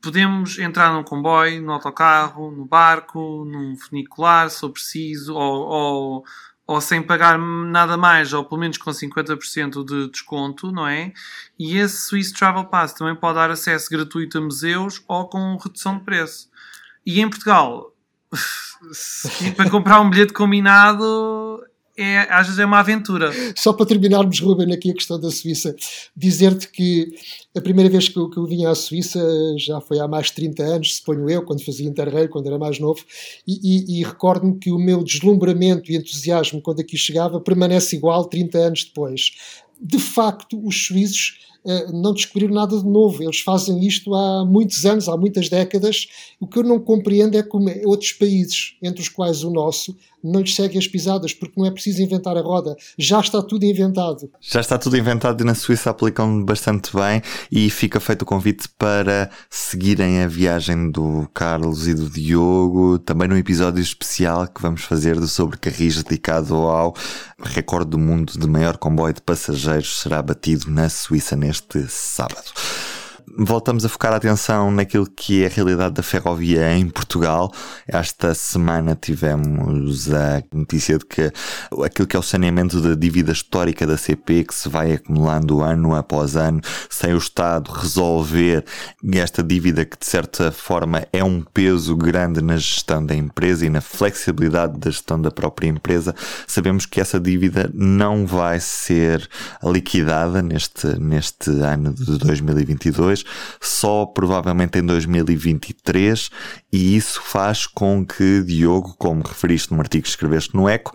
Podemos 0.00 0.58
entrar 0.58 0.92
num 0.92 1.02
comboio, 1.02 1.62
no 1.62 1.72
autocarro, 1.72 2.50
no 2.50 2.64
barco, 2.64 3.44
num 3.46 3.76
funicular, 3.76 4.50
se 4.50 4.60
for 4.60 4.70
preciso, 4.70 5.34
ou, 5.34 5.60
ou, 5.62 6.24
ou 6.66 6.80
sem 6.80 7.02
pagar 7.02 7.38
nada 7.38 7.96
mais, 7.96 8.32
ou 8.34 8.44
pelo 8.44 8.60
menos 8.60 8.76
com 8.76 8.90
50% 8.90 9.84
de 9.84 10.10
desconto, 10.10 10.70
não 10.70 10.86
é? 10.86 11.12
E 11.58 11.78
esse 11.78 12.06
Swiss 12.06 12.32
Travel 12.32 12.66
Pass 12.66 12.92
também 12.92 13.16
pode 13.16 13.36
dar 13.36 13.50
acesso 13.50 13.88
gratuito 13.90 14.36
a 14.36 14.40
museus 14.42 15.02
ou 15.08 15.26
com 15.26 15.56
redução 15.56 15.96
de 15.98 16.04
preço. 16.04 16.50
E 17.06 17.20
em 17.20 17.28
Portugal, 17.28 17.94
para 19.56 19.70
comprar 19.70 20.00
um 20.02 20.10
bilhete 20.10 20.34
combinado 20.34 21.64
é, 21.96 22.20
às 22.30 22.46
vezes 22.46 22.58
é 22.58 22.66
uma 22.66 22.80
aventura. 22.80 23.30
Só 23.56 23.72
para 23.72 23.86
terminarmos, 23.86 24.40
Ruben, 24.40 24.72
aqui 24.72 24.90
a 24.90 24.94
questão 24.94 25.18
da 25.18 25.30
Suíça, 25.30 25.74
dizer-te 26.16 26.68
que 26.68 27.14
a 27.56 27.60
primeira 27.60 27.88
vez 27.88 28.08
que 28.08 28.16
eu, 28.16 28.28
que 28.28 28.36
eu 28.36 28.46
vim 28.46 28.64
à 28.64 28.74
Suíça 28.74 29.20
já 29.56 29.80
foi 29.80 30.00
há 30.00 30.08
mais 30.08 30.26
de 30.26 30.34
30 30.34 30.62
anos, 30.62 30.96
suponho 30.96 31.30
eu, 31.30 31.42
quando 31.42 31.64
fazia 31.64 31.88
Interrail, 31.88 32.28
quando 32.28 32.46
era 32.48 32.58
mais 32.58 32.78
novo, 32.80 33.04
e, 33.46 33.60
e, 33.62 34.00
e 34.00 34.04
recordo-me 34.04 34.58
que 34.58 34.72
o 34.72 34.78
meu 34.78 35.04
deslumbramento 35.04 35.92
e 35.92 35.96
entusiasmo 35.96 36.60
quando 36.60 36.80
aqui 36.80 36.96
chegava 36.96 37.40
permanece 37.40 37.94
igual 37.96 38.24
30 38.24 38.58
anos 38.58 38.84
depois. 38.84 39.32
De 39.80 39.98
facto, 39.98 40.60
os 40.66 40.86
suíços 40.86 41.38
não 41.92 42.12
descobriram 42.12 42.54
nada 42.54 42.78
de 42.78 42.86
novo. 42.86 43.22
Eles 43.22 43.40
fazem 43.40 43.84
isto 43.86 44.14
há 44.14 44.44
muitos 44.44 44.84
anos, 44.84 45.08
há 45.08 45.16
muitas 45.16 45.48
décadas. 45.48 46.06
O 46.38 46.46
que 46.46 46.58
eu 46.58 46.62
não 46.62 46.78
compreendo 46.78 47.36
é 47.36 47.42
como 47.42 47.70
outros 47.86 48.12
países, 48.12 48.76
entre 48.82 49.00
os 49.00 49.08
quais 49.08 49.42
o 49.42 49.50
nosso, 49.50 49.96
não 50.24 50.40
lhes 50.40 50.54
seguem 50.54 50.78
as 50.78 50.88
pisadas, 50.88 51.34
porque 51.34 51.60
não 51.60 51.66
é 51.66 51.70
preciso 51.70 52.00
inventar 52.02 52.36
a 52.36 52.40
roda. 52.40 52.74
Já 52.98 53.20
está 53.20 53.42
tudo 53.42 53.64
inventado. 53.66 54.30
Já 54.40 54.60
está 54.60 54.78
tudo 54.78 54.96
inventado 54.96 55.42
e 55.42 55.44
na 55.44 55.54
Suíça 55.54 55.90
aplicam 55.90 56.42
bastante 56.42 56.90
bem 56.96 57.20
e 57.52 57.68
fica 57.68 58.00
feito 58.00 58.22
o 58.22 58.24
convite 58.24 58.66
para 58.78 59.30
seguirem 59.50 60.22
a 60.22 60.26
viagem 60.26 60.90
do 60.90 61.28
Carlos 61.34 61.86
e 61.86 61.94
do 61.94 62.08
Diogo, 62.08 62.98
também 62.98 63.28
num 63.28 63.36
episódio 63.36 63.82
especial 63.82 64.48
que 64.48 64.62
vamos 64.62 64.82
fazer 64.82 65.20
do 65.20 65.28
sobre 65.28 65.58
Carris 65.58 66.02
dedicado 66.02 66.54
ao 66.54 66.94
recorde 67.38 67.90
do 67.90 67.98
mundo 67.98 68.32
de 68.38 68.46
maior 68.48 68.78
comboio 68.78 69.12
de 69.12 69.20
passageiros 69.20 70.00
será 70.00 70.22
batido 70.22 70.70
na 70.70 70.88
Suíça 70.88 71.36
neste 71.36 71.53
sábado 71.88 72.52
voltamos 73.36 73.84
a 73.84 73.88
focar 73.88 74.12
a 74.12 74.16
atenção 74.16 74.70
naquilo 74.70 75.06
que 75.06 75.42
é 75.42 75.46
a 75.46 75.50
realidade 75.50 75.94
da 75.94 76.02
ferrovia 76.02 76.72
em 76.76 76.88
Portugal. 76.88 77.50
Esta 77.86 78.34
semana 78.34 78.96
tivemos 79.00 80.12
a 80.12 80.42
notícia 80.52 80.98
de 80.98 81.04
que 81.04 81.32
aquilo 81.84 82.06
que 82.06 82.16
é 82.16 82.18
o 82.18 82.22
saneamento 82.22 82.80
da 82.80 82.94
dívida 82.94 83.32
histórica 83.32 83.86
da 83.86 83.96
CP, 83.96 84.44
que 84.44 84.54
se 84.54 84.68
vai 84.68 84.92
acumulando 84.92 85.62
ano 85.62 85.94
após 85.94 86.36
ano, 86.36 86.60
sem 86.90 87.14
o 87.14 87.18
Estado 87.18 87.70
resolver 87.70 88.64
esta 89.14 89.42
dívida 89.42 89.84
que 89.84 89.98
de 89.98 90.06
certa 90.06 90.50
forma 90.50 91.06
é 91.12 91.22
um 91.22 91.42
peso 91.42 91.96
grande 91.96 92.42
na 92.42 92.56
gestão 92.56 93.04
da 93.04 93.14
empresa 93.14 93.64
e 93.66 93.70
na 93.70 93.80
flexibilidade 93.80 94.78
da 94.78 94.90
gestão 94.90 95.20
da 95.20 95.30
própria 95.30 95.68
empresa, 95.68 96.14
sabemos 96.46 96.86
que 96.86 97.00
essa 97.00 97.18
dívida 97.18 97.70
não 97.72 98.26
vai 98.26 98.60
ser 98.60 99.28
liquidada 99.62 100.42
neste, 100.42 100.86
neste 100.98 101.50
ano 101.50 101.92
de 101.92 102.18
2022 102.18 103.13
só 103.60 104.06
provavelmente 104.06 104.78
em 104.78 104.82
2023, 104.82 106.30
e 106.72 106.96
isso 106.96 107.20
faz 107.22 107.66
com 107.66 108.04
que, 108.04 108.42
Diogo, 108.42 108.94
como 108.98 109.22
referiste 109.22 109.72
no 109.72 109.80
artigo 109.80 110.04
que 110.04 110.08
escreveste 110.08 110.56
no 110.56 110.68
Eco, 110.68 110.92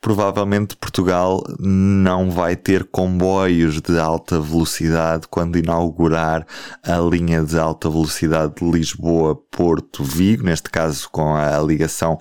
provavelmente 0.00 0.76
Portugal 0.76 1.42
não 1.58 2.30
vai 2.30 2.54
ter 2.54 2.84
comboios 2.84 3.80
de 3.80 3.98
alta 3.98 4.40
velocidade 4.40 5.26
quando 5.28 5.58
inaugurar 5.58 6.46
a 6.84 6.98
linha 6.98 7.42
de 7.42 7.58
alta 7.58 7.90
velocidade 7.90 8.54
de 8.56 8.70
Lisboa-Porto-Vigo, 8.70 10.44
neste 10.44 10.70
caso 10.70 11.08
com 11.10 11.34
a 11.34 11.58
ligação 11.60 12.18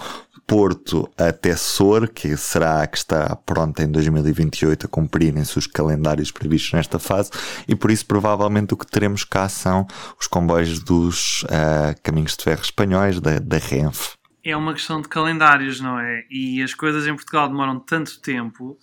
Porto 0.48 1.12
até 1.18 1.58
Sor, 1.58 2.08
que 2.08 2.38
será 2.38 2.82
a 2.82 2.88
que 2.88 2.98
está 2.98 3.36
pronta 3.36 3.84
em 3.84 3.92
2028 3.92 4.86
a 4.86 4.90
cumprirem-se 4.90 5.58
os 5.60 5.68
calendários 5.68 6.32
previstos 6.32 6.72
nesta 6.72 6.98
fase, 6.98 7.30
e 7.68 7.76
por 7.76 7.92
isso 7.92 8.06
provavelmente 8.06 8.74
o 8.74 8.78
que 8.78 8.88
teremos 8.88 9.26
cá 9.26 9.50
são 9.50 9.86
os 10.18 10.26
comboios 10.26 10.80
dos 10.80 11.44
uh, 11.44 12.02
caminhos 12.02 12.38
de 12.38 12.46
ferro 12.46 12.62
espanhóis, 12.62 13.20
da, 13.20 13.40
da 13.40 13.58
Renfe. 13.58 14.16
É 14.42 14.56
uma 14.56 14.74
questão 14.74 15.02
de 15.02 15.10
calendários, 15.10 15.82
não 15.82 16.00
é? 16.00 16.24
E 16.32 16.64
as 16.64 16.74
coisas 16.74 17.06
em 17.06 17.14
Portugal 17.14 17.50
demoram 17.50 17.78
tanto 17.82 18.22
tempo 18.22 18.80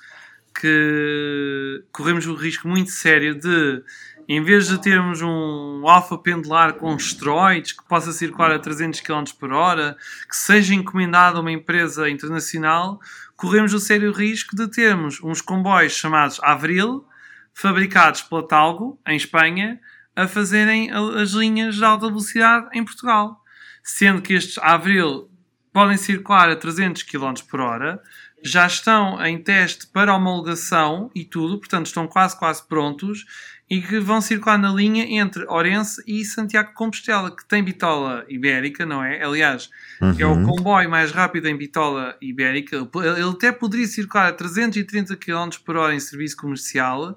que 0.60 1.82
corremos 1.90 2.26
o 2.26 2.34
risco 2.34 2.68
muito 2.68 2.90
sério 2.90 3.34
de 3.34 3.82
em 4.28 4.42
vez 4.42 4.68
de 4.68 4.80
termos 4.80 5.20
um 5.20 5.86
alfa 5.86 6.16
pendular 6.16 6.74
com 6.74 6.94
esteroides 6.96 7.72
que 7.72 7.84
possa 7.84 8.12
circular 8.12 8.50
a 8.52 8.58
300 8.58 9.00
km 9.00 9.24
por 9.38 9.52
hora, 9.52 9.96
que 10.28 10.36
seja 10.36 10.74
encomendado 10.74 11.38
a 11.38 11.40
uma 11.40 11.52
empresa 11.52 12.08
internacional, 12.08 13.00
corremos 13.36 13.74
o 13.74 13.80
sério 13.80 14.12
risco 14.12 14.56
de 14.56 14.68
termos 14.68 15.22
uns 15.22 15.40
comboios 15.40 15.92
chamados 15.92 16.40
Avril, 16.42 17.06
fabricados 17.52 18.22
pela 18.22 18.46
Talgo, 18.46 18.98
em 19.06 19.16
Espanha, 19.16 19.80
a 20.16 20.26
fazerem 20.26 20.90
as 20.90 21.30
linhas 21.30 21.76
de 21.76 21.84
alta 21.84 22.06
velocidade 22.06 22.68
em 22.72 22.84
Portugal. 22.84 23.42
Sendo 23.82 24.22
que 24.22 24.32
estes 24.32 24.58
Avril 24.58 25.28
podem 25.72 25.96
circular 25.96 26.48
a 26.48 26.56
300 26.56 27.02
km 27.02 27.34
por 27.48 27.60
hora, 27.60 28.00
já 28.44 28.66
estão 28.66 29.24
em 29.24 29.42
teste 29.42 29.86
para 29.86 30.14
homologação 30.14 31.10
e 31.14 31.24
tudo, 31.24 31.58
portanto 31.58 31.86
estão 31.86 32.06
quase 32.06 32.38
quase 32.38 32.62
prontos 32.68 33.24
e 33.68 33.80
que 33.80 33.98
vão 33.98 34.20
circular 34.20 34.58
na 34.58 34.72
linha 34.72 35.04
entre 35.04 35.44
Orense 35.46 36.02
e 36.06 36.24
Santiago 36.24 36.68
de 36.68 36.74
Compostela, 36.74 37.34
que 37.34 37.44
tem 37.46 37.64
bitola 37.64 38.24
ibérica, 38.28 38.84
não 38.84 39.02
é? 39.02 39.22
Aliás, 39.24 39.70
uhum. 40.00 40.14
é 40.18 40.26
o 40.26 40.32
uhum. 40.32 40.44
comboio 40.44 40.90
mais 40.90 41.12
rápido 41.12 41.48
em 41.48 41.56
bitola 41.56 42.16
ibérica. 42.20 42.76
Ele 42.76 43.30
até 43.30 43.50
poderia 43.50 43.86
circular 43.86 44.28
a 44.28 44.32
330 44.32 45.16
km 45.16 45.48
por 45.64 45.76
hora 45.76 45.94
em 45.94 46.00
serviço 46.00 46.36
comercial, 46.36 47.16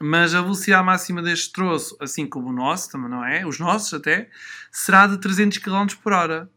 mas 0.00 0.34
a 0.34 0.40
velocidade 0.40 0.84
máxima 0.84 1.22
deste 1.22 1.52
troço, 1.52 1.96
assim 2.00 2.26
como 2.26 2.48
o 2.48 2.52
nosso, 2.52 2.90
também 2.90 3.10
não 3.10 3.24
é? 3.24 3.46
Os 3.46 3.58
nossos 3.58 3.92
até, 3.92 4.30
será 4.70 5.06
de 5.06 5.18
300 5.18 5.58
km 5.58 5.86
por 6.02 6.12
hora. 6.14 6.50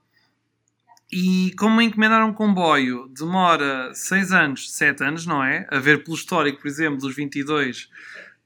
E 1.11 1.53
como 1.59 1.81
encomendar 1.81 2.25
um 2.25 2.33
comboio 2.33 3.07
demora 3.09 3.93
6 3.93 4.31
anos, 4.31 4.71
7 4.73 5.03
anos, 5.03 5.25
não 5.25 5.43
é? 5.43 5.67
A 5.69 5.77
ver 5.77 6.03
pelo 6.03 6.15
histórico, 6.15 6.61
por 6.61 6.67
exemplo, 6.67 6.97
dos 6.97 7.15
22 7.15 7.89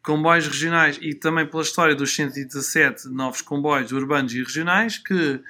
comboios 0.03 0.47
regionais 0.47 0.97
e 1.01 1.13
também 1.13 1.45
pela 1.45 1.63
história 1.63 1.95
dos 1.95 2.15
117 2.15 3.09
novos 3.09 3.41
comboios 3.41 3.91
urbanos 3.91 4.33
e 4.33 4.41
regionais 4.41 4.97
que 4.97 5.41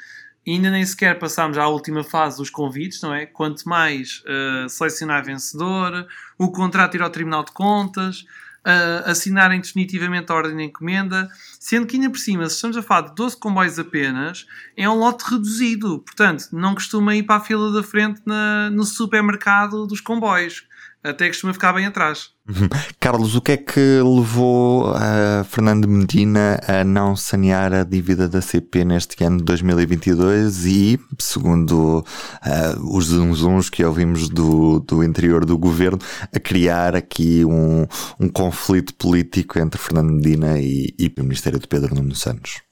ainda 0.48 0.72
nem 0.72 0.86
sequer 0.86 1.20
passámos 1.20 1.58
à 1.58 1.68
última 1.68 2.04
fase 2.04 2.38
dos 2.38 2.50
convites, 2.50 3.02
não 3.02 3.14
é? 3.14 3.26
Quanto 3.26 3.68
mais 3.68 4.24
uh, 4.26 4.68
selecionar 4.70 5.24
vencedor, 5.24 6.08
o 6.38 6.52
contrato 6.52 6.96
ir 6.96 7.02
ao 7.02 7.10
Tribunal 7.10 7.44
de 7.44 7.52
Contas, 7.52 8.26
uh, 8.66 9.10
assinarem 9.10 9.62
definitivamente 9.62 10.32
a 10.32 10.36
ordem 10.36 10.58
de 10.58 10.64
encomenda, 10.64 11.30
sendo 11.60 11.86
que 11.86 11.98
ainda 11.98 12.10
por 12.10 12.18
cima, 12.18 12.48
se 12.48 12.56
estamos 12.56 12.78
a 12.78 12.82
falar 12.82 13.10
de 13.10 13.16
12 13.16 13.38
comboios 13.38 13.78
apenas, 13.78 14.48
é 14.76 14.90
um 14.90 14.96
lote 14.96 15.24
reduzido, 15.30 16.00
portanto, 16.00 16.48
não 16.52 16.74
costuma 16.74 17.16
ir 17.16 17.24
para 17.24 17.36
a 17.36 17.42
fila 17.42 17.72
da 17.72 17.84
frente 17.84 18.22
na, 18.26 18.70
no 18.72 18.84
supermercado 18.84 19.86
dos 19.86 20.02
comboios 20.02 20.68
até 21.04 21.28
costuma 21.28 21.54
ficar 21.54 21.74
bem 21.74 21.86
atrás. 21.86 22.32
Carlos, 23.00 23.36
o 23.36 23.42
que 23.42 23.54
é 23.54 23.58
que 23.58 24.02
levou 24.04 24.94
a 24.94 25.44
Fernando 25.44 25.88
Medina 25.88 26.60
a 26.68 26.84
não 26.84 27.16
sanear 27.16 27.74
a 27.74 27.84
dívida 27.84 28.28
da 28.28 28.42
CP 28.42 28.84
neste 28.84 29.24
ano 29.24 29.38
de 29.38 29.44
2022 29.44 30.66
e, 30.66 31.00
segundo 31.18 32.00
uh, 32.00 32.98
os 32.98 33.06
zunzuns 33.06 33.70
que 33.70 33.84
ouvimos 33.84 34.30
do, 34.30 34.80
do 34.80 35.04
interior 35.04 35.46
do 35.46 35.58
governo, 35.58 36.00
a 36.34 36.40
criar 36.40 36.96
aqui 36.96 37.46
um, 37.46 37.86
um 38.20 38.28
conflito 38.28 38.94
político 38.96 39.60
entre 39.60 39.80
Fernando 39.80 40.12
Medina 40.12 40.60
e, 40.60 40.94
e 40.98 41.14
o 41.18 41.24
Ministério 41.24 41.60
de 41.60 41.68
Pedro 41.68 41.96
Nuno 41.96 42.16
Santos? 42.16 42.69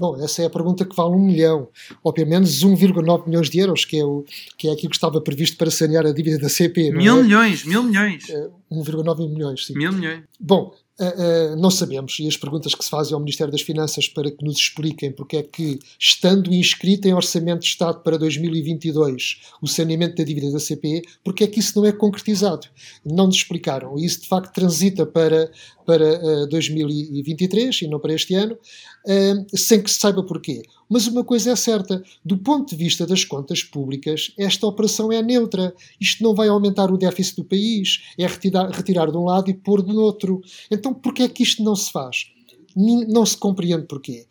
Bom, 0.00 0.16
essa 0.24 0.42
é 0.42 0.46
a 0.46 0.50
pergunta 0.50 0.86
que 0.86 0.96
vale 0.96 1.14
um 1.14 1.18
milhão, 1.18 1.68
ou 2.02 2.10
pelo 2.10 2.30
menos 2.30 2.64
1,9 2.64 3.26
milhões 3.26 3.50
de 3.50 3.58
euros, 3.58 3.84
que 3.84 3.98
é, 3.98 4.04
o, 4.04 4.24
que 4.56 4.66
é 4.66 4.72
aquilo 4.72 4.88
que 4.88 4.96
estava 4.96 5.20
previsto 5.20 5.58
para 5.58 5.70
sanear 5.70 6.06
a 6.06 6.10
dívida 6.10 6.38
da 6.38 6.48
CP. 6.48 6.90
Mil 6.90 7.18
é? 7.18 7.22
milhões, 7.22 7.64
mil 7.64 7.82
milhões. 7.82 8.24
1,9 8.72 9.28
milhões, 9.28 9.66
sim. 9.66 9.74
Mil 9.74 9.92
milhões. 9.92 10.22
Bom, 10.40 10.74
Uh, 11.00 11.56
não 11.56 11.70
sabemos, 11.70 12.18
e 12.20 12.28
as 12.28 12.36
perguntas 12.36 12.74
que 12.74 12.84
se 12.84 12.90
fazem 12.90 13.14
ao 13.14 13.20
Ministério 13.20 13.50
das 13.50 13.62
Finanças 13.62 14.06
para 14.06 14.30
que 14.30 14.44
nos 14.44 14.58
expliquem 14.58 15.10
porque 15.10 15.38
é 15.38 15.42
que, 15.42 15.78
estando 15.98 16.52
inscrito 16.52 17.08
em 17.08 17.14
Orçamento 17.14 17.60
de 17.60 17.68
Estado 17.68 18.00
para 18.00 18.18
2022 18.18 19.40
o 19.62 19.66
saneamento 19.66 20.16
da 20.16 20.24
dívida 20.24 20.52
da 20.52 20.58
CPE, 20.58 21.02
porque 21.24 21.44
é 21.44 21.46
que 21.46 21.58
isso 21.58 21.80
não 21.80 21.86
é 21.86 21.92
concretizado. 21.92 22.66
Não 23.02 23.26
nos 23.26 23.36
explicaram. 23.36 23.98
E 23.98 24.04
isso, 24.04 24.20
de 24.20 24.28
facto, 24.28 24.52
transita 24.52 25.06
para, 25.06 25.50
para 25.86 26.42
uh, 26.42 26.46
2023 26.48 27.80
e 27.80 27.88
não 27.88 27.98
para 27.98 28.12
este 28.12 28.34
ano, 28.34 28.58
sem 29.54 29.82
que 29.82 29.90
se 29.90 29.98
saiba 29.98 30.22
porquê. 30.22 30.62
Mas 30.90 31.06
uma 31.06 31.22
coisa 31.22 31.52
é 31.52 31.56
certa: 31.56 32.02
do 32.24 32.36
ponto 32.36 32.70
de 32.70 32.76
vista 32.76 33.06
das 33.06 33.24
contas 33.24 33.62
públicas, 33.62 34.32
esta 34.36 34.66
operação 34.66 35.12
é 35.12 35.22
neutra. 35.22 35.72
Isto 36.00 36.24
não 36.24 36.34
vai 36.34 36.48
aumentar 36.48 36.90
o 36.90 36.98
déficit 36.98 37.36
do 37.36 37.44
país, 37.44 38.02
é 38.18 38.26
retirar, 38.26 38.68
retirar 38.70 39.10
de 39.10 39.16
um 39.16 39.24
lado 39.24 39.48
e 39.48 39.54
pôr 39.54 39.80
do 39.82 39.98
outro. 40.00 40.42
Então, 40.68 40.92
porquê 40.92 41.22
é 41.22 41.28
que 41.28 41.44
isto 41.44 41.62
não 41.62 41.76
se 41.76 41.92
faz? 41.92 42.26
Não 42.76 43.24
se 43.24 43.36
compreende 43.36 43.86
porquê. 43.86 44.26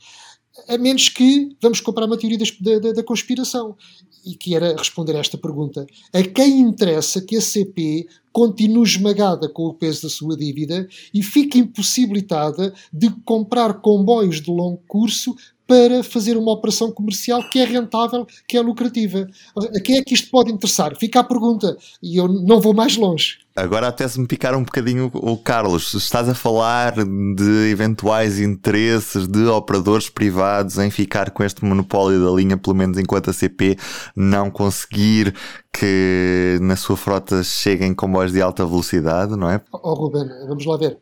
A 0.67 0.77
menos 0.77 1.07
que 1.07 1.55
vamos 1.61 1.79
comprar 1.79 2.05
uma 2.05 2.17
teoria 2.17 2.37
da, 2.37 2.79
da, 2.79 2.91
da 2.91 3.03
conspiração 3.03 3.77
e 4.25 4.35
que 4.35 4.53
era 4.53 4.75
responder 4.75 5.15
a 5.15 5.19
esta 5.19 5.37
pergunta. 5.37 5.87
A 6.11 6.21
quem 6.23 6.59
interessa 6.59 7.21
que 7.21 7.37
a 7.37 7.41
CP 7.41 8.07
continue 8.31 8.83
esmagada 8.83 9.47
com 9.47 9.63
o 9.63 9.73
peso 9.73 10.03
da 10.03 10.09
sua 10.09 10.35
dívida 10.35 10.87
e 11.13 11.23
fique 11.23 11.59
impossibilitada 11.59 12.73
de 12.91 13.09
comprar 13.23 13.81
comboios 13.81 14.41
de 14.41 14.51
longo 14.51 14.81
curso 14.87 15.35
para 15.69 16.03
fazer 16.03 16.35
uma 16.35 16.51
operação 16.51 16.91
comercial 16.91 17.47
que 17.47 17.59
é 17.59 17.63
rentável, 17.63 18.25
que 18.47 18.57
é 18.57 18.61
lucrativa. 18.61 19.29
A 19.55 19.79
quem 19.79 19.99
é 19.99 20.01
que 20.01 20.15
isto 20.15 20.31
pode 20.31 20.51
interessar? 20.51 20.95
Fica 20.95 21.19
a 21.19 21.23
pergunta 21.23 21.77
e 22.01 22.17
eu 22.17 22.27
não 22.27 22.59
vou 22.59 22.73
mais 22.73 22.97
longe. 22.97 23.37
Agora 23.55 23.87
até 23.87 24.07
se 24.07 24.19
me 24.19 24.25
picar 24.25 24.55
um 24.55 24.63
bocadinho 24.63 25.11
o 25.13 25.37
Carlos, 25.37 25.93
estás 25.93 26.27
a 26.27 26.33
falar 26.33 26.93
de 26.95 27.69
eventuais 27.69 28.39
interesses 28.39 29.27
de 29.27 29.45
operadores 29.45 30.09
privados 30.09 30.79
em 30.79 30.89
ficar 30.89 31.29
com 31.29 31.43
este 31.43 31.63
monopólio 31.63 32.25
da 32.25 32.31
linha, 32.31 32.57
pelo 32.57 32.75
menos 32.75 32.97
enquanto 32.97 33.29
a 33.29 33.33
CP 33.33 33.77
não 34.15 34.49
conseguir 34.49 35.35
que 35.71 36.57
na 36.61 36.75
sua 36.75 36.97
frota 36.97 37.43
cheguem 37.43 37.93
comboios 37.93 38.31
de 38.31 38.41
alta 38.41 38.65
velocidade, 38.65 39.35
não 39.35 39.51
é? 39.51 39.61
Oh, 39.71 39.93
Ruben, 39.93 40.27
vamos 40.47 40.65
lá 40.65 40.77
ver. 40.77 40.97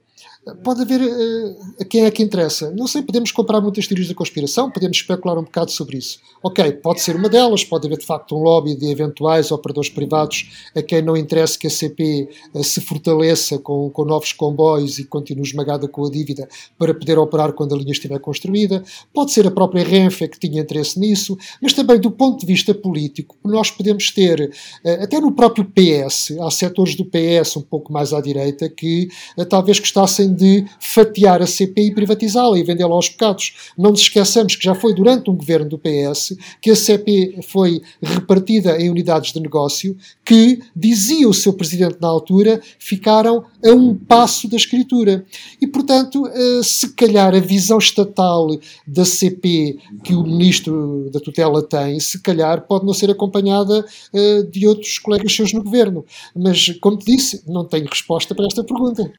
Pode 0.55 0.81
haver 0.81 1.01
uh, 1.01 1.57
a 1.81 1.85
quem 1.85 2.05
é 2.05 2.11
que 2.11 2.23
interessa. 2.23 2.71
Não 2.71 2.87
sei, 2.87 3.01
podemos 3.01 3.31
comprar 3.31 3.59
muitas 3.59 3.87
teorias 3.87 4.07
da 4.07 4.15
conspiração, 4.15 4.71
podemos 4.71 4.97
especular 4.97 5.37
um 5.37 5.43
bocado 5.43 5.71
sobre 5.71 5.97
isso. 5.97 6.19
Ok, 6.41 6.71
pode 6.73 7.01
ser 7.01 7.15
uma 7.15 7.27
delas, 7.27 7.63
pode 7.63 7.87
haver 7.87 7.97
de 7.97 8.05
facto 8.05 8.35
um 8.35 8.39
lobby 8.39 8.75
de 8.75 8.89
eventuais 8.89 9.51
operadores 9.51 9.89
privados 9.89 10.69
a 10.75 10.81
quem 10.81 11.01
não 11.01 11.17
interessa 11.17 11.57
que 11.57 11.67
a 11.67 11.69
CP 11.69 12.29
uh, 12.53 12.63
se 12.63 12.79
fortaleça 12.81 13.57
com, 13.59 13.89
com 13.89 14.05
novos 14.05 14.31
comboios 14.33 14.99
e 14.99 15.03
continue 15.03 15.43
esmagada 15.43 15.87
com 15.87 16.05
a 16.05 16.09
dívida 16.09 16.47
para 16.77 16.93
poder 16.93 17.17
operar 17.17 17.53
quando 17.53 17.75
a 17.75 17.77
linha 17.77 17.91
estiver 17.91 18.19
construída. 18.19 18.83
Pode 19.13 19.31
ser 19.31 19.47
a 19.47 19.51
própria 19.51 19.83
Renfe 19.83 20.27
que 20.27 20.39
tinha 20.39 20.61
interesse 20.61 20.99
nisso, 20.99 21.37
mas 21.61 21.73
também 21.73 21.99
do 21.99 22.11
ponto 22.11 22.39
de 22.39 22.45
vista 22.45 22.73
político, 22.73 23.35
nós 23.43 23.71
podemos 23.71 24.11
ter, 24.11 24.51
uh, 24.85 25.03
até 25.03 25.19
no 25.19 25.31
próprio 25.31 25.65
PS, 25.65 26.37
há 26.39 26.49
setores 26.51 26.95
do 26.95 27.05
PS 27.05 27.57
um 27.57 27.61
pouco 27.61 27.91
mais 27.91 28.13
à 28.13 28.21
direita 28.21 28.69
que 28.69 29.09
talvez 29.49 29.79
gostassem 29.79 30.36
de 30.37 30.65
fatiar 30.79 31.41
a 31.41 31.47
CP 31.47 31.81
e 31.81 31.93
privatizá-la 31.93 32.57
e 32.57 32.63
vendê-la 32.63 32.93
aos 32.93 33.09
pecados. 33.09 33.71
Não 33.77 33.91
nos 33.91 34.01
esqueçamos 34.01 34.55
que 34.55 34.63
já 34.63 34.75
foi 34.75 34.93
durante 34.93 35.29
um 35.29 35.35
governo 35.35 35.69
do 35.69 35.77
PS 35.77 36.37
que 36.61 36.71
a 36.71 36.75
CP 36.75 37.39
foi 37.47 37.81
repartida 38.01 38.79
em 38.81 38.89
unidades 38.89 39.33
de 39.33 39.39
negócio 39.39 39.97
que, 40.23 40.59
dizia 40.75 41.27
o 41.27 41.33
seu 41.33 41.53
presidente 41.53 41.97
na 42.01 42.07
altura, 42.07 42.61
ficaram 42.77 43.45
a 43.65 43.71
um 43.71 43.95
passo 43.95 44.47
da 44.47 44.57
escritura. 44.57 45.25
E, 45.61 45.67
portanto, 45.67 46.27
eh, 46.27 46.61
se 46.63 46.93
calhar 46.93 47.33
a 47.33 47.39
visão 47.39 47.77
estatal 47.77 48.47
da 48.85 49.05
CP 49.05 49.77
que 50.03 50.13
o 50.13 50.23
ministro 50.23 51.09
da 51.11 51.19
tutela 51.19 51.63
tem, 51.63 51.99
se 51.99 52.19
calhar 52.19 52.61
pode 52.67 52.85
não 52.85 52.93
ser 52.93 53.09
acompanhada 53.09 53.85
eh, 54.13 54.43
de 54.43 54.67
outros 54.67 54.99
colegas 54.99 55.33
seus 55.33 55.53
no 55.53 55.63
governo. 55.63 56.05
Mas, 56.35 56.69
como 56.79 56.97
te 56.97 57.15
disse, 57.15 57.43
não 57.47 57.65
tenho 57.65 57.87
resposta 57.87 58.35
para 58.35 58.45
esta 58.45 58.63
pergunta. 58.63 59.11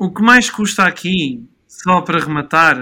O 0.00 0.10
que 0.10 0.22
mais 0.22 0.50
custa 0.64 0.84
aqui, 0.84 1.46
só 1.68 2.00
para 2.00 2.18
rematar, 2.18 2.78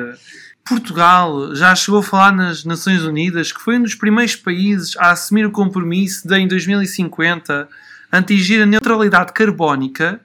Portugal 0.65 1.53
já 1.53 1.75
chegou 1.75 1.99
a 1.99 2.03
falar 2.05 2.31
nas 2.31 2.65
Nações 2.65 3.03
Unidas 3.03 3.51
que 3.51 3.61
foi 3.61 3.77
um 3.77 3.83
dos 3.83 3.97
primeiros 3.97 4.37
países 4.37 4.97
a 4.99 5.11
assumir 5.11 5.45
o 5.47 5.51
compromisso 5.51 6.29
de, 6.29 6.39
em 6.39 6.47
2050, 6.47 7.69
atingir 8.13 8.63
a 8.63 8.67
neutralidade 8.67 9.33
carbónica 9.33 10.21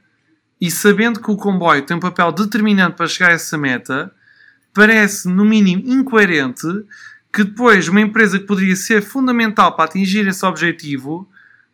e 0.62 0.70
sabendo 0.70 1.20
que 1.20 1.32
o 1.32 1.36
comboio 1.36 1.82
tem 1.82 1.98
um 1.98 2.00
papel 2.00 2.32
determinante 2.32 2.96
para 2.96 3.08
chegar 3.08 3.32
a 3.32 3.34
essa 3.34 3.58
meta, 3.58 4.12
parece, 4.72 5.28
no 5.28 5.44
mínimo, 5.44 5.82
incoerente 5.88 6.68
que 7.34 7.44
depois 7.44 7.88
uma 7.88 8.02
empresa 8.02 8.38
que 8.38 8.46
poderia 8.46 8.76
ser 8.76 9.02
fundamental 9.02 9.76
para 9.76 9.86
atingir 9.86 10.28
esse 10.28 10.46
objetivo 10.46 11.28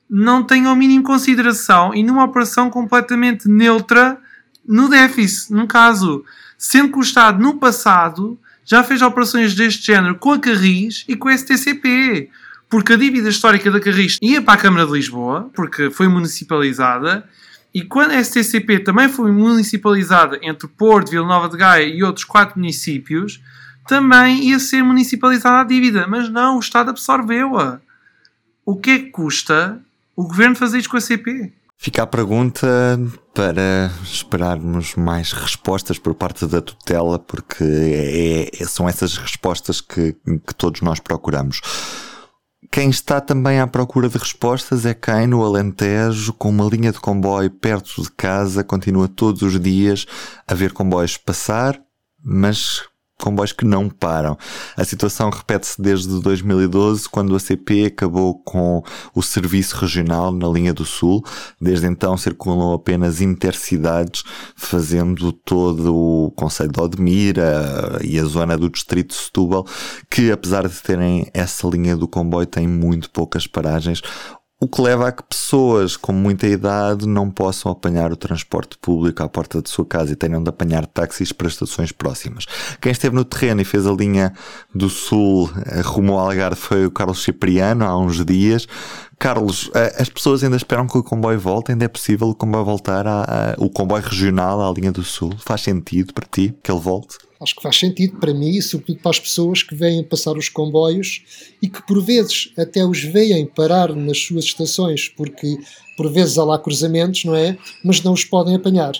não 0.10 0.44
tenha 0.44 0.72
o 0.72 0.76
mínimo 0.78 1.04
consideração 1.04 1.94
e 1.94 2.02
numa 2.04 2.24
operação 2.24 2.70
completamente 2.70 3.50
neutra 3.50 4.18
no 4.66 4.90
déficit, 4.90 5.52
num 5.52 5.68
caso, 5.68 6.24
sendo 6.58 6.92
que 6.92 6.98
o 6.98 7.02
Estado 7.02 7.42
no 7.42 7.56
passado 7.58 8.40
já 8.66 8.84
fez 8.84 9.02
operações 9.02 9.54
deste 9.54 9.86
género 9.86 10.16
com 10.16 10.32
a 10.32 10.40
Carris 10.40 11.04
e 11.08 11.16
com 11.16 11.28
a 11.28 11.38
STCP. 11.38 12.30
Porque 12.70 12.94
a 12.94 12.98
dívida 12.98 13.30
histórica 13.30 13.70
da 13.70 13.80
Carris 13.80 14.18
ia 14.22 14.42
para 14.42 14.56
a 14.56 14.58
Câmara 14.58 14.86
de 14.86 14.94
Lisboa, 14.94 15.52
porque 15.54 15.92
foi 15.92 16.08
municipalizada, 16.08 17.28
e 17.74 17.82
quando 17.82 18.12
a 18.12 18.24
STCP 18.24 18.80
também 18.80 19.10
foi 19.10 19.32
municipalizada 19.32 20.40
entre 20.44 20.68
Porto, 20.68 21.10
Vila 21.10 21.26
Nova 21.26 21.50
de 21.50 21.58
Gaia 21.58 21.88
e 21.88 22.04
outros 22.04 22.24
quatro 22.24 22.60
municípios, 22.60 23.42
também 23.88 24.50
ia 24.50 24.60
ser 24.60 24.84
municipalizada 24.84 25.62
a 25.62 25.64
dívida. 25.64 26.06
Mas 26.08 26.30
não, 26.30 26.58
o 26.58 26.60
Estado 26.60 26.92
absorveu-a. 26.92 27.82
O 28.66 28.76
que 28.76 28.92
é 28.92 29.00
que 29.00 29.10
custa 29.10 29.82
o 30.16 30.24
governo 30.28 30.56
fazer 30.56 30.78
isto 30.78 30.90
com 30.90 30.98
a 30.98 31.02
CP? 31.02 31.52
Fica 31.84 32.04
a 32.04 32.08
pergunta 32.08 32.66
para 33.34 33.92
esperarmos 34.06 34.96
mais 34.96 35.34
respostas 35.34 36.00
por 36.00 36.16
parte 36.16 36.48
da 36.48 36.62
tutela, 36.62 37.20
porque 37.20 37.62
é, 37.62 38.64
é, 38.64 38.66
são 38.66 38.88
essas 38.88 39.18
respostas 39.18 39.82
que, 39.82 40.14
que 40.48 40.56
todos 40.56 40.80
nós 40.80 41.02
procuramos. 41.02 41.60
Quem 42.72 42.90
está 42.90 43.20
também 43.20 43.60
à 43.60 43.68
procura 43.68 44.08
de 44.08 44.18
respostas 44.18 44.86
é 44.86 44.94
quem 44.94 45.28
no 45.28 45.44
Alentejo, 45.44 46.32
com 46.32 46.52
uma 46.52 46.70
linha 46.70 46.94
de 46.94 47.02
comboio 47.02 47.52
perto 47.52 48.02
de 48.02 48.10
casa, 48.12 48.64
continua 48.64 49.10
todos 49.10 49.42
os 49.42 49.60
dias 49.60 50.06
a 50.48 50.54
ver 50.54 50.72
comboios 50.72 51.18
passar, 51.18 51.78
mas 52.24 52.82
comboios 53.24 53.54
que 53.54 53.64
não 53.64 53.90
param. 53.90 54.38
A 54.76 54.84
situação 54.84 55.30
repete-se 55.30 55.82
desde 55.82 56.20
2012, 56.20 57.08
quando 57.08 57.34
a 57.34 57.40
CP 57.40 57.86
acabou 57.86 58.36
com 58.40 58.84
o 59.16 59.22
serviço 59.22 59.78
regional 59.78 60.34
na 60.34 60.50
linha 60.50 60.74
do 60.74 60.84
Sul. 60.84 61.24
Desde 61.60 61.88
então 61.88 62.18
circulam 62.18 62.74
apenas 62.74 63.22
intercidades, 63.22 64.24
fazendo 64.58 65.32
todo 65.32 65.96
o 65.96 66.32
Conselho 66.32 66.74
de 66.74 66.82
Odmira 66.82 67.98
e 68.04 68.20
a 68.20 68.26
zona 68.26 68.58
do 68.58 68.70
Distrito 68.70 69.10
de 69.10 69.16
Setúbal, 69.16 69.66
que 70.10 70.30
apesar 70.30 70.68
de 70.68 70.82
terem 70.82 71.26
essa 71.34 71.66
linha 71.68 71.96
do 71.96 72.10
comboio, 72.10 72.46
têm 72.46 72.68
muito 72.68 73.10
poucas 73.10 73.48
paragens 73.48 74.02
o 74.64 74.68
que 74.68 74.82
leva 74.82 75.10
a 75.10 75.12
que 75.12 75.22
pessoas 75.24 75.98
com 75.98 76.14
muita 76.14 76.48
idade 76.48 77.06
não 77.06 77.30
possam 77.30 77.70
apanhar 77.70 78.14
o 78.14 78.16
transporte 78.16 78.78
público 78.78 79.22
à 79.22 79.28
porta 79.28 79.62
de 79.62 79.70
sua 79.70 79.86
casa 79.86 80.14
e 80.14 80.16
tenham 80.16 80.42
de 80.42 80.50
apanhar 80.50 80.86
táxis 80.86 81.34
para 81.34 81.50
estações 81.50 81.92
próximas. 81.92 82.46
Quem 82.80 82.94
esteve 82.94 83.14
no 83.14 83.26
terreno 83.26 83.60
e 83.60 83.66
fez 83.66 83.86
a 83.86 83.92
linha 83.92 84.32
do 84.74 84.88
Sul 84.88 85.52
eh, 85.66 85.82
rumo 85.82 86.14
ao 86.14 86.30
Algarve 86.30 86.56
foi 86.56 86.86
o 86.86 86.92
Carlos 86.92 87.22
Cipriano 87.22 87.84
há 87.84 87.98
uns 87.98 88.24
dias. 88.24 88.66
Carlos, 89.24 89.72
eh, 89.74 89.96
as 90.00 90.10
pessoas 90.10 90.44
ainda 90.44 90.58
esperam 90.58 90.86
que 90.86 90.98
o 90.98 91.02
comboio 91.02 91.40
volte? 91.40 91.72
Ainda 91.72 91.86
é 91.86 91.88
possível 91.88 92.28
o 92.28 92.36
comboio 92.36 92.66
voltar 92.66 93.08
a, 93.08 93.22
a, 93.22 93.56
o 93.58 93.70
comboio 93.70 94.04
regional 94.04 94.62
à 94.62 94.70
linha 94.74 94.92
do 94.92 95.02
Sul? 95.02 95.32
Faz 95.38 95.62
sentido 95.62 96.14
para 96.14 96.28
ti 96.30 96.54
que 96.62 96.70
ele 96.70 96.82
volte? 96.82 97.16
Acho 97.42 97.56
que 97.56 97.64
faz 97.64 97.80
sentido 97.80 98.20
para 98.20 98.34
mim 98.34 98.50
e 98.50 98.62
sobretudo 98.62 99.00
para 99.00 99.12
as 99.12 99.22
pessoas 99.22 99.64
que 99.64 99.74
vêm 99.74 100.04
passar 100.04 100.36
os 100.36 100.50
comboios 100.50 101.24
e 101.62 101.70
que 101.70 101.82
por 101.88 102.04
vezes 102.04 102.52
até 102.58 102.86
os 102.86 103.02
veem 103.02 103.46
parar 103.46 103.96
nas 103.96 104.20
suas 104.20 104.44
estações, 104.44 105.08
porque 105.08 105.58
por 105.96 106.12
vezes 106.12 106.38
há 106.38 106.44
lá 106.44 106.60
cruzamentos, 106.60 107.24
não 107.24 107.34
é? 107.34 107.58
Mas 107.82 108.04
não 108.04 108.12
os 108.12 108.26
podem 108.26 108.56
apanhar. 108.56 108.92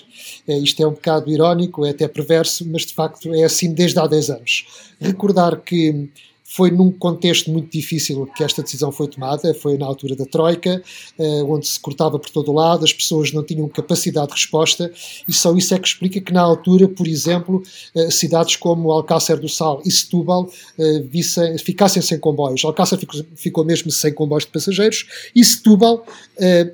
É, 0.48 0.56
isto 0.56 0.82
é 0.82 0.86
um 0.86 0.92
bocado 0.92 1.30
irónico, 1.30 1.84
é 1.84 1.90
até 1.90 2.08
perverso, 2.08 2.66
mas 2.66 2.86
de 2.86 2.94
facto 2.94 3.34
é 3.34 3.44
assim 3.44 3.74
desde 3.74 3.98
há 3.98 4.06
10 4.06 4.30
anos. 4.30 4.64
Recordar 4.98 5.60
que 5.60 6.08
foi 6.46 6.70
num 6.70 6.92
contexto 6.92 7.50
muito 7.50 7.72
difícil 7.72 8.26
que 8.36 8.44
esta 8.44 8.62
decisão 8.62 8.92
foi 8.92 9.08
tomada, 9.08 9.54
foi 9.54 9.78
na 9.78 9.86
altura 9.86 10.14
da 10.14 10.26
Troika, 10.26 10.82
eh, 11.18 11.42
onde 11.42 11.66
se 11.66 11.80
cortava 11.80 12.18
por 12.18 12.28
todo 12.28 12.52
lado, 12.52 12.84
as 12.84 12.92
pessoas 12.92 13.32
não 13.32 13.42
tinham 13.42 13.66
capacidade 13.66 14.28
de 14.28 14.34
resposta, 14.34 14.92
e 15.26 15.32
só 15.32 15.56
isso 15.56 15.74
é 15.74 15.78
que 15.78 15.88
explica 15.88 16.20
que 16.20 16.32
na 16.32 16.42
altura, 16.42 16.86
por 16.86 17.08
exemplo, 17.08 17.62
eh, 17.94 18.10
cidades 18.10 18.56
como 18.56 18.92
Alcácer 18.92 19.40
do 19.40 19.48
Sal 19.48 19.80
e 19.86 19.90
Setúbal 19.90 20.50
eh, 20.78 21.02
vissem, 21.08 21.56
ficassem 21.56 22.02
sem 22.02 22.18
comboios. 22.18 22.62
Alcácer 22.62 22.98
ficou, 22.98 23.24
ficou 23.34 23.64
mesmo 23.64 23.90
sem 23.90 24.12
comboios 24.12 24.44
de 24.44 24.52
passageiros 24.52 25.06
e 25.34 25.42
Setúbal 25.42 26.04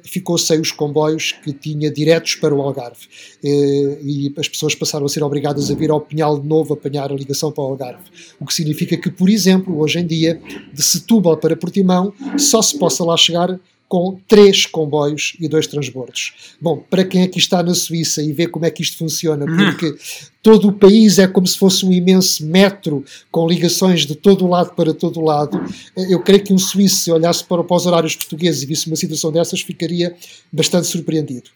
ficou 0.03 0.39
sem 0.39 0.59
os 0.59 0.73
comboios 0.73 1.33
que 1.33 1.53
tinha 1.53 1.91
diretos 1.91 2.35
para 2.35 2.55
o 2.55 2.63
Algarve. 2.63 3.07
E 3.43 4.33
as 4.39 4.49
pessoas 4.49 4.75
passaram 4.75 5.05
a 5.05 5.09
ser 5.09 5.23
obrigadas 5.23 5.71
a 5.71 5.75
vir 5.75 5.91
ao 5.91 6.01
Pinhal 6.01 6.41
de 6.41 6.49
novo 6.49 6.73
apanhar 6.73 7.13
a 7.13 7.15
ligação 7.15 7.53
para 7.53 7.63
o 7.63 7.67
Algarve. 7.67 8.05
O 8.41 8.47
que 8.47 8.55
significa 8.55 8.97
que, 8.97 9.11
por 9.11 9.29
exemplo, 9.29 9.60
exemplo, 9.61 9.79
hoje 9.79 9.99
em 10.01 10.07
dia, 10.07 10.41
de 10.73 10.83
Setúbal 10.83 11.37
para 11.37 11.57
Portimão, 11.57 12.13
só 12.39 12.63
se 12.63 12.79
possa 12.79 13.05
lá 13.05 13.17
chegar 13.17 13.59
com 13.87 14.21
três 14.29 14.67
comboios 14.67 15.37
e 15.41 15.49
dois 15.49 15.67
transbordos. 15.67 16.55
Bom, 16.61 16.85
para 16.89 17.05
quem 17.05 17.25
aqui 17.25 17.41
está 17.41 17.61
na 17.61 17.75
Suíça 17.75 18.23
e 18.23 18.33
vê 18.33 18.47
como 18.47 18.65
é 18.65 18.71
que 18.71 18.83
isto 18.83 18.97
funciona, 18.97 19.45
porque 19.45 19.97
todo 20.41 20.69
o 20.69 20.73
país 20.73 21.19
é 21.19 21.27
como 21.27 21.45
se 21.45 21.59
fosse 21.59 21.85
um 21.85 21.93
imenso 21.93 22.47
metro 22.47 23.05
com 23.33 23.49
ligações 23.49 24.07
de 24.07 24.15
todo 24.15 24.45
o 24.45 24.49
lado 24.49 24.77
para 24.77 24.95
todo 24.95 25.19
o 25.19 25.25
lado, 25.25 25.61
eu 26.09 26.21
creio 26.21 26.45
que 26.45 26.53
um 26.53 26.59
suíço, 26.59 27.03
se 27.03 27.11
olhasse 27.11 27.45
para, 27.45 27.65
para 27.65 27.77
os 27.77 27.85
horários 27.85 28.15
portugueses 28.15 28.63
e 28.63 28.67
visse 28.67 28.87
uma 28.87 28.95
situação 28.95 29.33
dessas, 29.33 29.61
ficaria 29.61 30.15
bastante 30.53 30.87
surpreendido. 30.87 31.51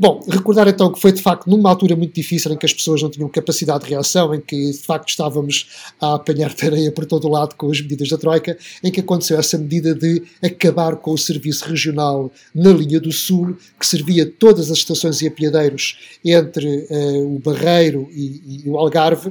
Bom, 0.00 0.24
recordar 0.26 0.66
então 0.66 0.90
que 0.90 0.98
foi 0.98 1.12
de 1.12 1.20
facto 1.20 1.46
numa 1.46 1.68
altura 1.68 1.94
muito 1.94 2.14
difícil 2.14 2.50
em 2.50 2.56
que 2.56 2.64
as 2.64 2.72
pessoas 2.72 3.02
não 3.02 3.10
tinham 3.10 3.28
capacidade 3.28 3.84
de 3.84 3.90
reação, 3.90 4.34
em 4.34 4.40
que 4.40 4.72
de 4.72 4.78
facto 4.78 5.10
estávamos 5.10 5.68
a 6.00 6.14
apanhar 6.14 6.52
tareia 6.56 6.90
por 6.90 7.04
todo 7.04 7.26
o 7.26 7.30
lado 7.30 7.54
com 7.54 7.70
as 7.70 7.82
medidas 7.82 8.08
da 8.08 8.16
Troika, 8.16 8.56
em 8.82 8.90
que 8.90 9.00
aconteceu 9.00 9.38
essa 9.38 9.58
medida 9.58 9.94
de 9.94 10.22
acabar 10.42 10.96
com 10.96 11.12
o 11.12 11.18
serviço 11.18 11.66
regional 11.66 12.32
na 12.54 12.72
linha 12.72 12.98
do 12.98 13.12
Sul, 13.12 13.56
que 13.78 13.86
servia 13.86 14.24
todas 14.24 14.70
as 14.70 14.78
estações 14.78 15.20
e 15.20 15.28
apiadeiros 15.28 15.98
entre 16.24 16.86
uh, 16.90 17.36
o 17.36 17.38
Barreiro 17.38 18.08
e, 18.10 18.62
e 18.64 18.70
o 18.70 18.78
Algarve, 18.78 19.30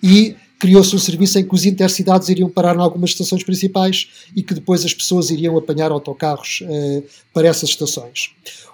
e 0.00 0.36
criou-se 0.58 0.94
um 0.94 0.98
serviço 0.98 1.38
em 1.38 1.44
que 1.44 1.54
os 1.54 1.64
intercidades 1.64 2.28
iriam 2.28 2.48
parar 2.48 2.76
em 2.76 2.80
algumas 2.80 3.10
estações 3.10 3.42
principais 3.42 4.08
e 4.34 4.42
que 4.42 4.54
depois 4.54 4.84
as 4.84 4.94
pessoas 4.94 5.30
iriam 5.30 5.56
apanhar 5.56 5.90
autocarros 5.90 6.62
uh, 6.62 7.04
para 7.32 7.48
essas 7.48 7.70
estações. 7.70 8.30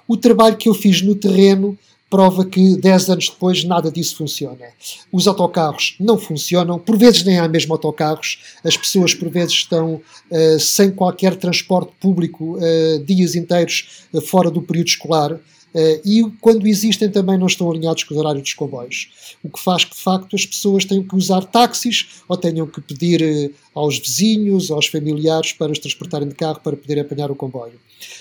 O 0.07 0.17
trabalho 0.17 0.57
que 0.57 0.69
eu 0.69 0.75
fiz 0.75 1.03
no 1.03 1.15
terreno 1.15 1.79
prova 2.11 2.45
que 2.45 2.77
10 2.77 3.11
anos 3.11 3.29
depois 3.29 3.63
nada 3.63 3.91
disso 3.91 4.17
funciona. 4.17 4.67
Os 5.13 5.29
autocarros 5.29 5.95
não 6.01 6.19
funcionam, 6.19 6.77
por 6.77 6.99
vezes 6.99 7.23
nem 7.23 7.39
há 7.39 7.47
mesmo 7.47 7.73
autocarros, 7.73 8.41
as 8.65 8.77
pessoas 8.77 9.15
por 9.15 9.31
vezes 9.31 9.53
estão 9.53 9.95
uh, 10.31 10.59
sem 10.59 10.91
qualquer 10.91 11.37
transporte 11.37 11.93
público 12.01 12.57
uh, 12.57 13.05
dias 13.05 13.37
inteiros 13.37 14.05
fora 14.27 14.51
do 14.51 14.61
período 14.61 14.89
escolar. 14.89 15.39
Uh, 15.75 16.01
e 16.05 16.25
quando 16.41 16.67
existem 16.67 17.09
também 17.09 17.39
não 17.39 17.47
estão 17.47 17.71
alinhados 17.71 18.03
com 18.03 18.15
o 18.15 18.19
horário 18.19 18.43
dos 18.43 18.55
comboios. 18.55 19.37
O 19.43 19.49
que 19.49 19.61
faz 19.61 19.85
que, 19.85 19.95
de 19.95 20.03
facto, 20.03 20.35
as 20.35 20.45
pessoas 20.45 20.85
tenham 20.85 21.05
que 21.05 21.15
usar 21.15 21.43
táxis 21.45 22.23
ou 22.29 22.37
tenham 22.37 22.67
que 22.67 22.81
pedir 22.81 23.23
uh, 23.23 23.55
aos 23.75 23.99
vizinhos, 23.99 24.71
aos 24.71 24.87
familiares 24.87 25.53
para 25.53 25.71
os 25.71 25.79
transportarem 25.79 26.29
de 26.29 26.35
carro 26.35 26.61
para 26.61 26.77
poder 26.77 26.99
apanhar 26.99 27.31
o 27.31 27.37
comboio. 27.37 27.75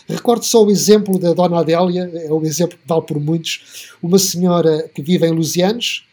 Recordo 0.08 0.46
só 0.46 0.64
o 0.64 0.70
exemplo 0.70 1.18
da 1.18 1.34
Dona 1.34 1.60
Adélia, 1.60 2.10
é 2.14 2.32
um 2.32 2.44
exemplo 2.44 2.78
que 2.78 2.88
vale 2.88 3.02
por 3.02 3.20
muitos. 3.20 3.96
Uma 4.02 4.20
senhora 4.20 4.88
que 4.94 5.02
vive 5.02 5.26
em 5.26 5.32
Lusianos, 5.32 6.06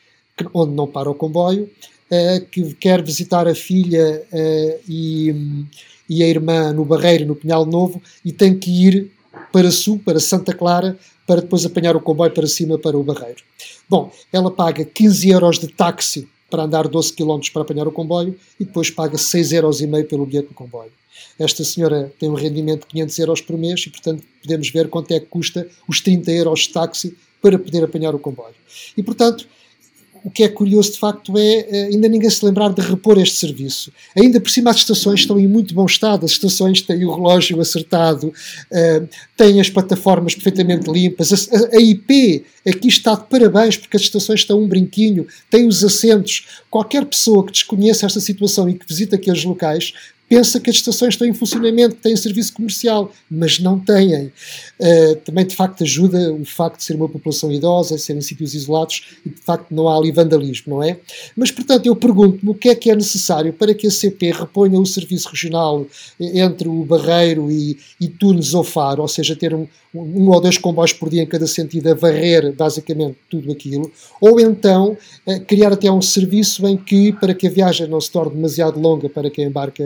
onde 0.55 0.73
não 0.73 0.87
para 0.87 1.11
o 1.11 1.15
comboio, 1.15 1.69
uh, 2.11 2.47
que 2.47 2.73
quer 2.75 3.03
visitar 3.03 3.47
a 3.47 3.55
filha 3.55 4.23
e, 4.89 5.35
e 6.09 6.23
a 6.23 6.29
irmã 6.29 6.73
no 6.73 6.85
Barreiro, 6.85 7.27
no 7.27 7.37
Pinhal 7.37 7.67
Novo, 7.67 8.01
e 8.25 8.33
tem 8.33 8.59
que 8.59 8.71
ir 8.71 9.11
para 9.53 9.71
Sul, 9.71 10.01
para 10.03 10.21
Santa 10.21 10.55
Clara, 10.55 10.99
para 11.27 11.41
depois 11.41 11.65
apanhar 11.65 11.97
o 11.97 12.01
comboio 12.01 12.33
para 12.33 12.47
cima 12.47 12.79
para 12.79 12.97
o 12.97 13.03
Barreiro. 13.03 13.43
Bom, 13.89 14.13
ela 14.33 14.51
paga 14.51 14.85
15 14.85 15.29
euros 15.31 15.59
de 15.59 15.69
táxi 15.69 16.29
para 16.51 16.63
andar 16.63 16.87
12 16.87 17.13
km 17.13 17.41
para 17.53 17.63
apanhar 17.63 17.89
o 17.89 17.93
comboio 17.93 18.39
e 18.59 18.65
depois 18.65 18.91
paga 18.91 19.17
6,5 19.17 19.53
euros 19.55 20.09
pelo 20.09 20.27
bilhete 20.27 20.49
do 20.49 20.55
comboio. 20.55 20.93
Esta 21.39 21.65
senhora 21.65 22.13
tem 22.19 22.31
um 22.31 22.35
rendimento 22.35 22.83
de 22.83 22.87
500 22.87 23.19
euros 23.19 23.41
por 23.41 23.59
mês 23.59 23.85
e, 23.87 23.91
portanto, 23.91 24.23
podemos 24.43 24.71
ver 24.71 24.89
quanto 24.89 25.13
é 25.13 25.21
que 25.21 25.27
custa 25.27 25.69
os 25.89 26.01
30 26.01 26.31
euros 26.31 26.61
de 26.61 26.71
táxi 26.71 27.17
para 27.43 27.59
poder 27.59 27.85
apanhar 27.85 28.15
o 28.15 28.19
comboio. 28.19 28.55
E, 28.97 29.03
portanto, 29.03 29.47
o 30.25 30.31
que 30.31 30.43
é 30.43 30.49
curioso 30.49 30.93
de 30.93 30.99
facto 30.99 31.37
é 31.37 31.67
eh, 31.69 31.89
ainda 31.93 32.09
ninguém 32.09 32.31
se 32.31 32.45
lembrar 32.45 32.73
de 32.73 32.81
repor 32.81 33.19
este 33.19 33.37
serviço. 33.37 33.93
Ainda 34.17 34.41
por 34.41 34.51
cima 34.51 34.71
as 34.71 34.77
estações 34.77 35.21
estão 35.21 35.39
em 35.39 35.47
muito 35.47 35.75
bom 35.75 35.87
estado, 35.87 36.25
as 36.25 36.33
estações 36.33 36.83
têm 36.83 37.05
o 37.05 37.15
relógio 37.15 37.61
acertado, 37.61 38.33
eh, 38.73 39.03
têm 39.37 39.61
as 39.61 39.71
plataformas 39.71 40.35
perfeitamente 40.35 40.91
limpas, 40.91 41.33
a, 41.33 41.81
IP 41.81 42.45
aqui 42.67 42.89
está 42.89 43.15
de 43.15 43.25
parabéns 43.25 43.77
porque 43.77 43.97
as 43.97 44.03
estações 44.03 44.41
estão 44.41 44.61
um 44.61 44.69
brinquinho, 44.69 45.27
têm 45.51 45.67
os 45.67 45.85
assentos. 45.85 46.47
Qualquer 46.71 47.05
pessoa 47.05 47.45
que 47.45 47.53
desconheça 47.53 48.07
esta 48.07 48.21
situação 48.21 48.69
e 48.69 48.75
que 48.75 48.87
visita 48.87 49.17
aqueles 49.17 49.45
locais 49.45 49.93
pensa 50.29 50.61
que 50.61 50.71
as 50.71 50.77
estações 50.77 51.15
estão 51.15 51.27
em 51.27 51.33
funcionamento, 51.33 51.97
têm 51.97 52.17
serviço 52.17 52.53
comercial, 52.53 53.13
mas 53.31 53.59
não 53.59 53.79
têm. 53.79 54.33
Uh, 54.81 55.17
também, 55.25 55.47
de 55.47 55.55
facto, 55.55 55.83
ajuda 55.83 56.33
o 56.33 56.45
facto 56.45 56.79
de 56.79 56.85
ser 56.85 56.95
uma 56.95 57.09
população 57.09 57.51
idosa, 57.53 57.97
serem 57.99 58.21
sítios 58.21 58.55
isolados 58.55 59.19
e, 59.25 59.31
de 59.31 59.41
facto, 59.41 59.73
não 59.73 59.89
há 59.89 59.97
ali 59.97 60.11
vandalismo, 60.11 60.77
não 60.77 60.83
é? 60.83 60.99
Mas, 61.37 61.51
portanto, 61.51 61.87
eu 61.87 61.95
pergunto-me 61.95 62.51
o 62.51 62.55
que 62.55 62.69
é 62.69 62.75
que 62.75 62.91
é 62.91 62.95
necessário 62.95 63.53
para 63.53 63.75
que 63.75 63.87
a 63.87 63.91
CP 63.91 64.33
reponha 64.33 64.79
o 64.79 64.87
serviço 64.87 65.29
regional 65.29 65.87
entre 66.19 66.69
o 66.69 66.85
Barreiro 66.85 67.51
e, 67.51 67.79
e 68.01 68.09
Tunes 68.09 68.55
ou 68.55 68.65
Faro, 68.65 69.03
ou 69.03 69.09
seja, 69.09 69.37
ter 69.37 69.55
um, 69.55 69.67
um 69.95 70.29
ou 70.29 70.41
dois 70.41 70.59
comboios 70.59 70.93
por 70.93 71.09
dia 71.09 71.23
em 71.23 71.27
cada 71.27 71.47
sentido 71.47 71.91
a 71.91 71.95
varrer, 71.95 72.53
basicamente, 72.53 73.17
tudo 73.31 73.51
aquilo, 73.53 73.91
ou 74.21 74.41
então 74.41 74.97
uh, 75.27 75.41
criar 75.47 75.73
até 75.73 75.91
um 75.91 76.03
serviço 76.03 76.67
em 76.67 76.77
que, 76.77 77.13
para 77.13 77.35
que 77.35 77.47
a 77.47 77.51
viagem 77.51 77.87
não 77.89 78.01
se 78.01 78.11
torne 78.11 78.35
demasiado 78.35 78.79
longa 78.79 79.09
para 79.09 79.31
quem 79.31 79.47
embarca 79.47 79.85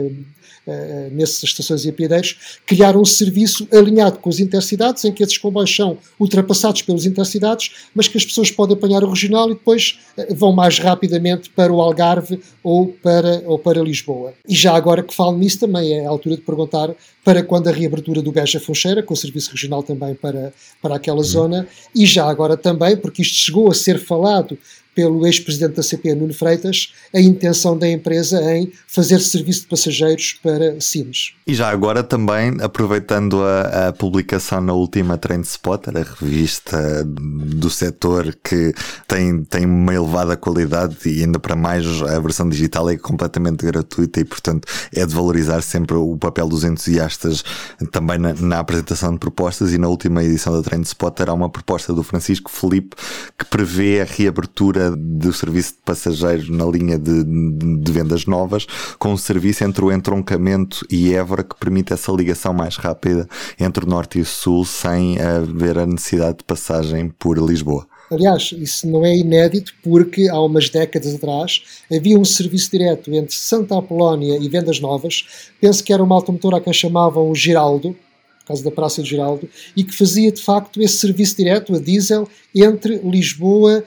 nessas 1.11 1.43
estações 1.43 1.85
e 1.85 1.89
apiadeiros, 1.89 2.59
criar 2.65 2.95
um 2.95 3.05
serviço 3.05 3.67
alinhado 3.71 4.19
com 4.19 4.29
as 4.29 4.39
intercidades, 4.39 5.03
em 5.05 5.11
que 5.11 5.23
esses 5.23 5.37
comboios 5.37 5.75
são 5.75 5.97
ultrapassados 6.19 6.81
pelos 6.81 7.05
intercidades, 7.05 7.71
mas 7.93 8.07
que 8.07 8.17
as 8.17 8.25
pessoas 8.25 8.51
podem 8.51 8.75
apanhar 8.75 9.03
o 9.03 9.09
regional 9.09 9.49
e 9.49 9.53
depois 9.53 9.99
uh, 10.17 10.33
vão 10.35 10.51
mais 10.51 10.79
rapidamente 10.79 11.49
para 11.49 11.71
o 11.71 11.81
Algarve 11.81 12.41
ou 12.63 12.87
para, 12.87 13.43
ou 13.45 13.57
para 13.57 13.81
Lisboa. 13.81 14.33
E 14.47 14.55
já 14.55 14.75
agora 14.75 15.03
que 15.03 15.13
falo 15.13 15.37
nisso, 15.37 15.59
também 15.59 15.93
é 15.93 16.05
a 16.05 16.09
altura 16.09 16.35
de 16.35 16.41
perguntar 16.41 16.93
para 17.23 17.43
quando 17.43 17.67
a 17.67 17.71
reabertura 17.71 18.21
do 18.21 18.31
Beja 18.31 18.59
Foncheira, 18.59 19.03
com 19.03 19.13
o 19.13 19.17
serviço 19.17 19.51
regional 19.51 19.83
também 19.83 20.15
para, 20.15 20.53
para 20.81 20.95
aquela 20.95 21.17
uhum. 21.17 21.23
zona, 21.23 21.67
e 21.95 22.05
já 22.05 22.25
agora 22.25 22.57
também, 22.57 22.97
porque 22.97 23.21
isto 23.21 23.35
chegou 23.35 23.69
a 23.69 23.73
ser 23.73 23.99
falado 23.99 24.57
pelo 24.93 25.25
ex-presidente 25.25 25.75
da 25.75 25.83
CP, 25.83 26.15
Nuno 26.15 26.33
Freitas, 26.33 26.93
a 27.13 27.19
intenção 27.19 27.77
da 27.77 27.87
empresa 27.87 28.41
em 28.55 28.71
fazer 28.87 29.19
serviço 29.19 29.61
de 29.61 29.67
passageiros 29.67 30.39
para 30.41 30.79
Sines. 30.81 31.33
E 31.47 31.53
já 31.53 31.69
agora 31.69 32.03
também, 32.03 32.57
aproveitando 32.61 33.41
a, 33.43 33.87
a 33.87 33.93
publicação 33.93 34.61
na 34.61 34.73
última 34.73 35.17
Trend 35.17 35.45
Spotter, 35.45 35.97
a 35.97 36.03
revista 36.03 37.03
do 37.05 37.69
setor 37.69 38.35
que 38.43 38.73
tem, 39.07 39.43
tem 39.43 39.65
uma 39.65 39.93
elevada 39.93 40.35
qualidade 40.35 40.97
e 41.05 41.23
ainda 41.23 41.39
para 41.39 41.55
mais 41.55 41.85
a 42.03 42.19
versão 42.19 42.49
digital 42.49 42.89
é 42.89 42.97
completamente 42.97 43.65
gratuita 43.65 44.19
e 44.19 44.25
portanto 44.25 44.67
é 44.93 45.05
de 45.05 45.13
valorizar 45.13 45.61
sempre 45.61 45.95
o 45.95 46.17
papel 46.17 46.47
dos 46.47 46.63
entusiastas 46.63 47.43
também 47.91 48.17
na, 48.17 48.33
na 48.33 48.59
apresentação 48.59 49.13
de 49.13 49.19
propostas 49.19 49.73
e 49.73 49.77
na 49.77 49.87
última 49.87 50.23
edição 50.23 50.53
da 50.53 50.61
Trend 50.61 50.85
Spotter 50.85 51.29
há 51.29 51.33
uma 51.33 51.49
proposta 51.49 51.93
do 51.93 52.03
Francisco 52.03 52.49
Felipe 52.49 52.95
que 53.37 53.45
prevê 53.45 54.01
a 54.01 54.05
reabertura 54.05 54.80
do 54.89 55.31
serviço 55.31 55.73
de 55.73 55.79
passageiros 55.85 56.49
na 56.49 56.65
linha 56.65 56.97
de, 56.97 57.23
de, 57.23 57.91
vendas 57.91 58.25
novas, 58.25 58.65
com 58.97 59.13
um 59.13 59.17
serviço 59.17 59.63
entre 59.63 59.85
o 59.85 59.91
entroncamento 59.91 60.85
e 60.89 61.13
Évora 61.13 61.43
que 61.43 61.55
permite 61.55 61.93
essa 61.93 62.11
ligação 62.11 62.53
mais 62.53 62.77
rápida 62.77 63.27
entre 63.59 63.85
o 63.85 63.87
norte 63.87 64.17
e 64.17 64.21
o 64.21 64.25
sul 64.25 64.65
sem 64.65 65.19
haver 65.19 65.77
a 65.77 65.85
necessidade 65.85 66.39
de 66.39 66.43
passagem 66.43 67.09
por 67.19 67.37
Lisboa. 67.37 67.85
Aliás, 68.11 68.53
isso 68.57 68.89
não 68.89 69.05
é 69.05 69.15
inédito 69.15 69.73
porque 69.81 70.27
há 70.27 70.37
umas 70.41 70.69
décadas 70.69 71.15
atrás 71.15 71.63
havia 71.89 72.19
um 72.19 72.25
serviço 72.25 72.69
direto 72.69 73.13
entre 73.13 73.33
Santa 73.33 73.77
Apolónia 73.77 74.37
e 74.37 74.49
Vendas 74.49 74.81
Novas. 74.81 75.49
Penso 75.61 75.81
que 75.81 75.93
era 75.93 76.03
uma 76.03 76.15
automotora 76.15 76.57
a 76.57 76.61
quem 76.61 76.73
chamavam 76.73 77.31
o 77.31 77.33
Giraldo, 77.33 77.95
por 78.41 78.47
causa 78.47 78.63
da 78.65 78.71
Praça 78.71 79.01
de 79.01 79.09
Giraldo, 79.09 79.47
e 79.77 79.83
que 79.85 79.95
fazia 79.95 80.29
de 80.29 80.41
facto 80.41 80.81
esse 80.81 80.97
serviço 80.97 81.37
direto 81.37 81.73
a 81.73 81.79
diesel 81.79 82.27
entre 82.53 82.97
Lisboa 82.97 83.81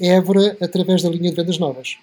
Évora 0.00 0.56
através 0.60 1.02
da 1.02 1.10
linha 1.10 1.30
de 1.30 1.36
vendas 1.36 1.58
novas. 1.58 1.96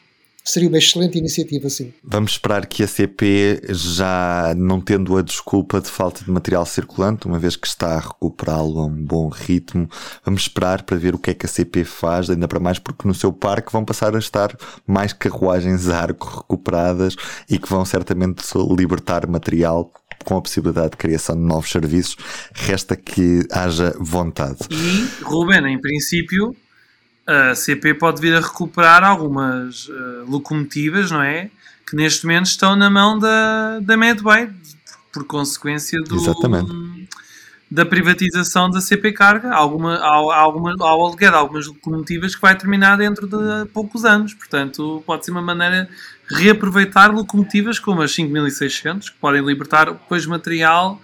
Seria 0.45 0.67
uma 0.67 0.78
excelente 0.78 1.17
iniciativa, 1.17 1.69
sim. 1.69 1.93
Vamos 2.04 2.34
esperar 2.34 2.65
que 2.65 2.84
a 2.84 2.88
CP, 2.88 3.62
já 3.69 4.54
não 4.58 4.82
tendo 4.82 5.15
a 5.15 5.21
desculpa 5.21 5.80
de 5.80 5.88
falta 5.88 6.26
de 6.26 6.30
material 6.30 6.65
circulante, 6.65 7.28
uma 7.28 7.39
vez 7.39 7.56
que 7.56 7.65
está 7.65 7.95
a 7.95 7.99
recuperá-lo 7.99 8.78
a 8.80 8.86
um 8.86 9.06
bom 9.06 9.30
ritmo, 9.30 9.89
vamos 10.26 10.41
esperar 10.41 10.84
para 10.84 10.97
ver 10.97 11.15
o 11.15 11.17
que 11.17 11.32
é 11.32 11.34
que 11.34 11.45
a 11.45 11.49
CP 11.49 11.86
faz, 11.86 12.30
ainda 12.30 12.45
para 12.45 12.60
mais 12.60 12.78
porque 12.78 13.08
no 13.08 13.13
seu 13.13 13.32
parque 13.32 13.71
vão 13.71 13.86
passar 13.86 14.13
a 14.17 14.19
estar 14.19 14.54
mais 14.86 15.13
carruagens 15.13 15.88
arco 15.88 16.39
recuperadas 16.39 17.15
e 17.49 17.58
que 17.58 17.69
vão 17.69 17.86
certamente 17.86 18.43
libertar 18.78 19.26
material 19.26 19.89
com 20.26 20.36
a 20.36 20.41
possibilidade 20.41 20.91
de 20.91 20.97
criação 20.97 21.36
de 21.38 21.41
novos 21.41 21.71
serviços, 21.71 22.17
resta 22.54 22.97
que 22.97 23.45
haja 23.49 23.95
vontade. 23.97 24.58
E, 24.69 25.23
Ruben, 25.23 25.65
em 25.67 25.80
princípio, 25.80 26.54
a 27.26 27.56
CP 27.56 27.94
pode 27.94 28.22
vir 28.22 28.36
a 28.36 28.40
recuperar 28.40 29.04
algumas 29.04 29.88
uh, 29.88 30.26
locomotivas, 30.28 31.10
não 31.10 31.22
é? 31.22 31.50
Que 31.88 31.96
neste 31.96 32.26
momento 32.26 32.48
estão 32.48 32.76
na 32.76 32.90
mão 32.90 33.18
da, 33.18 33.80
da 33.80 33.96
Medway, 33.96 34.50
por 35.12 35.26
consequência 35.26 36.00
do, 36.02 36.18
da 37.70 37.86
privatização 37.86 38.70
da 38.70 38.82
CP 38.82 39.14
Carga. 39.14 39.54
Alguma, 39.54 39.96
há, 39.96 40.38
alguma, 40.38 40.76
há 40.80 40.96
o 40.96 41.06
aluguer 41.06 41.32
de 41.32 41.38
algumas 41.38 41.68
locomotivas 41.68 42.36
que 42.36 42.42
vai 42.42 42.58
terminar 42.58 42.98
dentro 42.98 43.28
de 43.28 43.70
poucos 43.72 44.06
anos. 44.06 44.34
Portanto, 44.34 45.04
pode 45.06 45.26
ser 45.26 45.32
uma 45.32 45.42
maneira 45.42 45.90
de 46.30 46.36
reaproveitar 46.36 47.14
locomotivas 47.14 47.80
como 47.80 48.02
as 48.02 48.12
5600, 48.12 49.10
que 49.10 49.18
podem 49.18 49.44
libertar 49.44 49.92
depois 49.92 50.26
material 50.26 51.02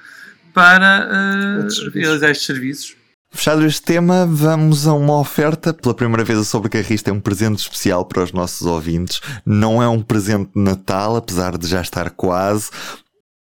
para 0.54 1.08
uh, 1.08 1.92
realizar 1.92 2.30
estes 2.30 2.46
serviços. 2.46 2.99
Fechado 3.32 3.66
este 3.66 3.84
tema, 3.84 4.26
vamos 4.26 4.88
a 4.88 4.94
uma 4.94 5.18
oferta. 5.20 5.74
Pela 5.74 5.94
primeira 5.94 6.24
vez, 6.24 6.40
a 6.40 6.44
Sobrecarrista 6.44 7.10
é 7.10 7.14
um 7.14 7.22
presente 7.22 7.60
especial 7.60 8.04
para 8.04 8.24
os 8.24 8.34
nossos 8.34 8.66
ouvintes. 8.66 9.22
Não 9.46 9.82
é 9.82 9.88
um 9.88 10.02
presente 10.02 10.52
de 10.56 10.62
Natal, 10.62 11.16
apesar 11.16 11.58
de 11.58 11.68
já 11.68 11.80
estar 11.80 12.10
quase. 12.10 12.70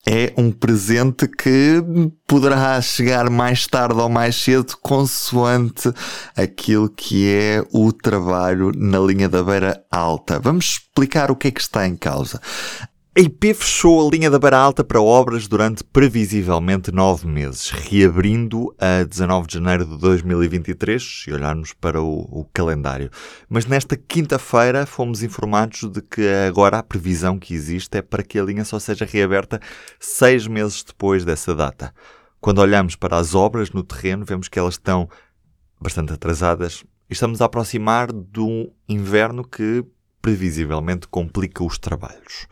É 0.08 0.34
um 0.38 0.52
presente 0.52 1.28
que 1.28 1.84
poderá 2.28 2.80
chegar 2.82 3.30
mais 3.30 3.66
tarde 3.68 4.00
ou 4.00 4.10
mais 4.10 4.36
cedo, 4.36 4.76
consoante 4.82 5.92
aquilo 6.36 6.90
que 6.90 7.28
é 7.28 7.64
o 7.72 7.92
trabalho 7.92 8.72
na 8.76 9.00
linha 9.00 9.30
da 9.30 9.44
beira 9.44 9.84
alta. 9.90 10.40
Vamos 10.40 10.66
explicar 10.80 11.32
o 11.32 11.36
que 11.36 11.48
é 11.48 11.52
que 11.52 11.62
está 11.62 11.88
em 11.88 11.96
causa. 11.96 12.42
A 13.18 13.22
IP 13.22 13.54
fechou 13.54 14.06
a 14.06 14.12
linha 14.12 14.30
da 14.30 14.38
Beira 14.38 14.58
Alta 14.58 14.84
para 14.84 15.02
obras 15.02 15.48
durante 15.48 15.86
previsivelmente 15.86 16.92
nove 16.92 17.26
meses, 17.26 17.70
reabrindo 17.70 18.76
a 18.78 19.06
19 19.06 19.48
de 19.48 19.54
janeiro 19.54 19.86
de 19.86 19.98
2023, 19.98 21.02
se 21.02 21.32
olharmos 21.32 21.72
para 21.72 22.02
o, 22.02 22.28
o 22.30 22.46
calendário. 22.52 23.10
Mas 23.48 23.66
nesta 23.66 23.96
quinta-feira 23.96 24.86
fomos 24.86 25.24
informados 25.24 25.90
de 25.90 26.02
que 26.02 26.28
agora 26.46 26.80
a 26.80 26.84
previsão 26.84 27.40
que 27.40 27.54
existe 27.54 28.00
é 28.00 28.02
para 28.02 28.22
que 28.22 28.38
a 28.38 28.44
linha 28.44 28.66
só 28.66 28.80
seja 28.80 29.06
reaberta 29.06 29.62
seis 29.98 30.46
meses 30.46 30.84
depois 30.84 31.24
dessa 31.24 31.56
data. 31.56 31.96
Quando 32.42 32.60
olhamos 32.60 32.98
para 32.98 33.16
as 33.16 33.34
obras 33.34 33.72
no 33.72 33.82
terreno, 33.82 34.26
vemos 34.26 34.50
que 34.50 34.60
elas 34.60 34.74
estão 34.74 35.08
bastante 35.80 36.12
atrasadas 36.12 36.84
e 37.10 37.14
estamos 37.14 37.42
a 37.42 37.46
aproximar 37.46 38.12
de 38.12 38.42
um 38.42 38.70
inverno 38.90 39.48
que 39.48 39.86
previsivelmente 40.22 41.08
complica 41.08 41.64
os 41.64 41.78
trabalhos. 41.78 42.46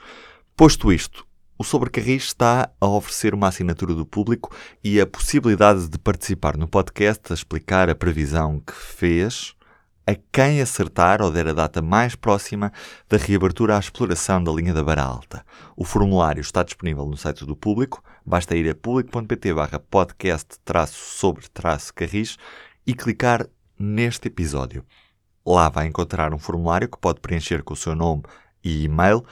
Posto 0.56 0.94
isto, 0.94 1.26
O 1.58 1.64
Sobrecarris 1.64 2.26
está 2.26 2.70
a 2.80 2.86
oferecer 2.86 3.34
uma 3.34 3.48
assinatura 3.48 3.96
do 3.96 4.06
público 4.06 4.56
e 4.84 5.02
a 5.02 5.08
possibilidade 5.08 5.88
de 5.88 5.98
participar 5.98 6.58
no 6.58 6.68
podcast 6.68 7.32
a 7.32 7.34
explicar 7.34 7.90
a 7.90 7.96
previsão 7.96 8.60
que 8.60 8.74
fez 8.74 9.56
a 10.06 10.14
quem 10.32 10.62
acertar 10.62 11.24
ou 11.24 11.32
der 11.32 11.48
a 11.48 11.54
data 11.54 11.82
mais 11.82 12.14
próxima 12.16 12.72
da 13.10 13.18
reabertura 13.18 13.76
à 13.76 13.80
exploração 13.80 14.44
da 14.44 14.52
linha 14.52 14.76
da 14.76 14.84
Barra 14.84 15.04
Alta. 15.04 15.44
O 15.76 15.84
formulário 15.84 16.42
está 16.42 16.62
disponível 16.62 17.08
no 17.08 17.18
site 17.18 17.46
do 17.46 17.56
Público, 17.56 18.04
basta 18.24 18.56
ir 18.56 18.70
a 18.70 18.76
público.pt 18.76 19.54
barra 19.56 19.80
podcast 19.80 20.60
sobre 20.88 21.46
carris 21.96 22.38
e 22.86 22.94
clicar 22.94 23.48
neste 23.80 24.28
episódio. 24.28 24.86
Lá 25.44 25.68
vai 25.68 25.88
encontrar 25.88 26.32
um 26.32 26.40
formulário 26.40 26.88
que 26.88 27.00
pode 27.00 27.22
preencher 27.22 27.64
com 27.64 27.74
o 27.74 27.78
seu 27.78 27.96
nome 27.96 28.22
e 28.64 28.84
e-mail 28.84 29.26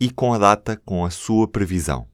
e 0.00 0.10
com 0.10 0.32
a 0.32 0.38
data 0.38 0.80
com 0.84 1.04
a 1.04 1.10
sua 1.10 1.48
previsão. 1.48 2.06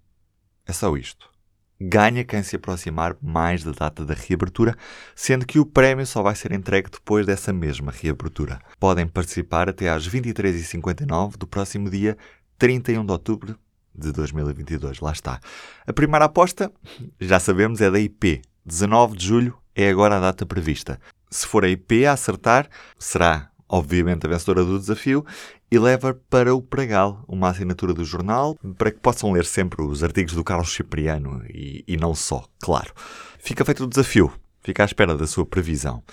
É 0.66 0.73
só 0.73 0.97
isto 0.97 1.35
ganha 1.81 2.25
quem 2.25 2.42
se 2.42 2.57
aproximar 2.57 3.16
mais 3.20 3.62
da 3.62 3.73
data 3.73 4.05
da 4.05 4.14
reabertura, 4.14 4.77
sendo 5.14 5.47
que 5.47 5.59
o 5.59 5.66
prémio 5.66 6.07
só 6.07 6.23
vai 6.23 6.35
ser 6.35 6.53
entregue 6.53 6.90
depois 6.90 7.27
dessa 7.27 7.53
mesma 7.53 7.92
reabertura. 7.92 8.61
Podem 8.79 9.07
participar 9.07 9.68
até 9.68 9.88
às 9.88 10.09
23h59 10.09 11.37
do 11.37 11.47
próximo 11.47 11.90
dia 11.90 12.16
31 12.59 13.05
de 13.05 13.12
outubro 13.12 13.59
de 13.94 14.12
2022. 14.12 15.01
Lá 15.01 15.12
está. 15.12 15.40
A 15.87 15.92
primeira 15.92 16.27
aposta, 16.27 16.73
já 17.20 17.38
sabemos, 17.38 17.81
é 17.81 17.90
da 17.90 17.99
IP. 17.99 18.42
19 18.64 19.16
de 19.16 19.27
julho 19.27 19.59
é 19.75 19.88
agora 19.90 20.16
a 20.16 20.20
data 20.20 20.47
prevista. 20.47 20.99
Se 21.31 21.47
for 21.47 21.64
a 21.64 21.68
IP 21.68 22.07
a 22.07 22.12
acertar, 22.12 22.68
será 22.99 23.51
obviamente 23.75 24.25
a 24.25 24.31
vencedora 24.31 24.65
do 24.65 24.79
desafio, 24.79 25.27
e 25.69 25.77
leva 25.81 26.15
para 26.31 26.55
o 26.55 26.63
Pragal 26.63 27.25
uma 27.27 27.49
assinatura 27.49 27.93
do 27.93 28.05
jornal 28.05 28.57
para 28.79 28.93
que 28.93 29.01
possam 29.01 29.33
ler 29.33 29.45
sempre 29.45 29.83
os 29.83 30.05
artigos 30.05 30.35
do 30.35 30.45
Carlos 30.45 30.73
Cipriano 30.73 31.45
e, 31.49 31.83
e 31.89 31.97
não 31.97 32.15
só, 32.15 32.45
claro. 32.63 32.93
Fica 33.37 33.65
feito 33.65 33.83
o 33.83 33.89
desafio, 33.89 34.33
fica 34.63 34.85
à 34.85 34.87
espera 34.87 35.17
da 35.17 35.27
sua 35.27 35.45
previsão. 35.45 36.05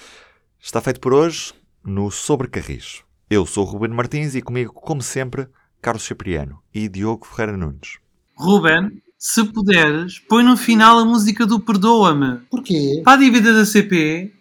Está 0.60 0.82
feito 0.82 1.00
por 1.00 1.14
hoje 1.14 1.54
no 1.84 2.10
Sobre 2.10 2.48
Carris. 2.48 3.04
Eu 3.30 3.46
sou 3.46 3.64
o 3.64 3.70
Ruben 3.70 3.92
Martins 3.92 4.34
e 4.34 4.42
comigo, 4.42 4.74
como 4.74 5.04
sempre, 5.04 5.48
Carlos 5.80 6.04
Cipriano 6.04 6.60
e 6.74 6.90
Diogo 6.90 7.28
Ferreira 7.28 7.56
Nunes. 7.56 8.00
Ruben, 8.36 9.04
se 9.20 9.44
puderes, 9.44 10.18
põe 10.18 10.44
no 10.44 10.58
final 10.58 10.98
a 10.98 11.06
música 11.06 11.46
do 11.46 11.60
Perdoa-me. 11.60 12.40
Porquê? 12.50 13.04
Para 13.06 13.14
a 13.14 13.18
dívida 13.18 13.54
da 13.54 13.68
CP. 13.68 14.34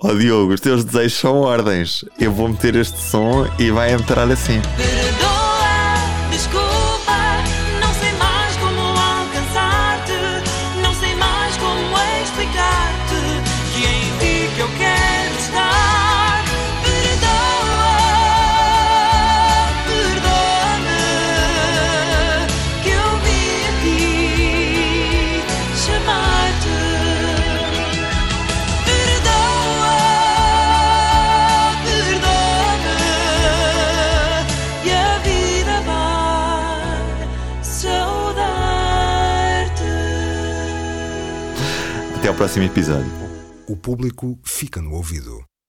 Oh 0.00 0.14
Diogo, 0.14 0.54
os 0.54 0.60
teus 0.60 0.84
desejos 0.84 1.18
são 1.18 1.40
ordens. 1.40 2.04
Eu 2.18 2.32
vou 2.32 2.48
meter 2.48 2.74
este 2.76 2.98
som 2.98 3.46
e 3.58 3.70
vai 3.70 3.92
entrar 3.92 4.30
assim. 4.30 4.60
Próximo 42.40 42.64
episódio. 42.64 43.12
O 43.68 43.76
público 43.76 44.38
fica 44.42 44.80
no 44.80 44.94
ouvido. 44.94 45.49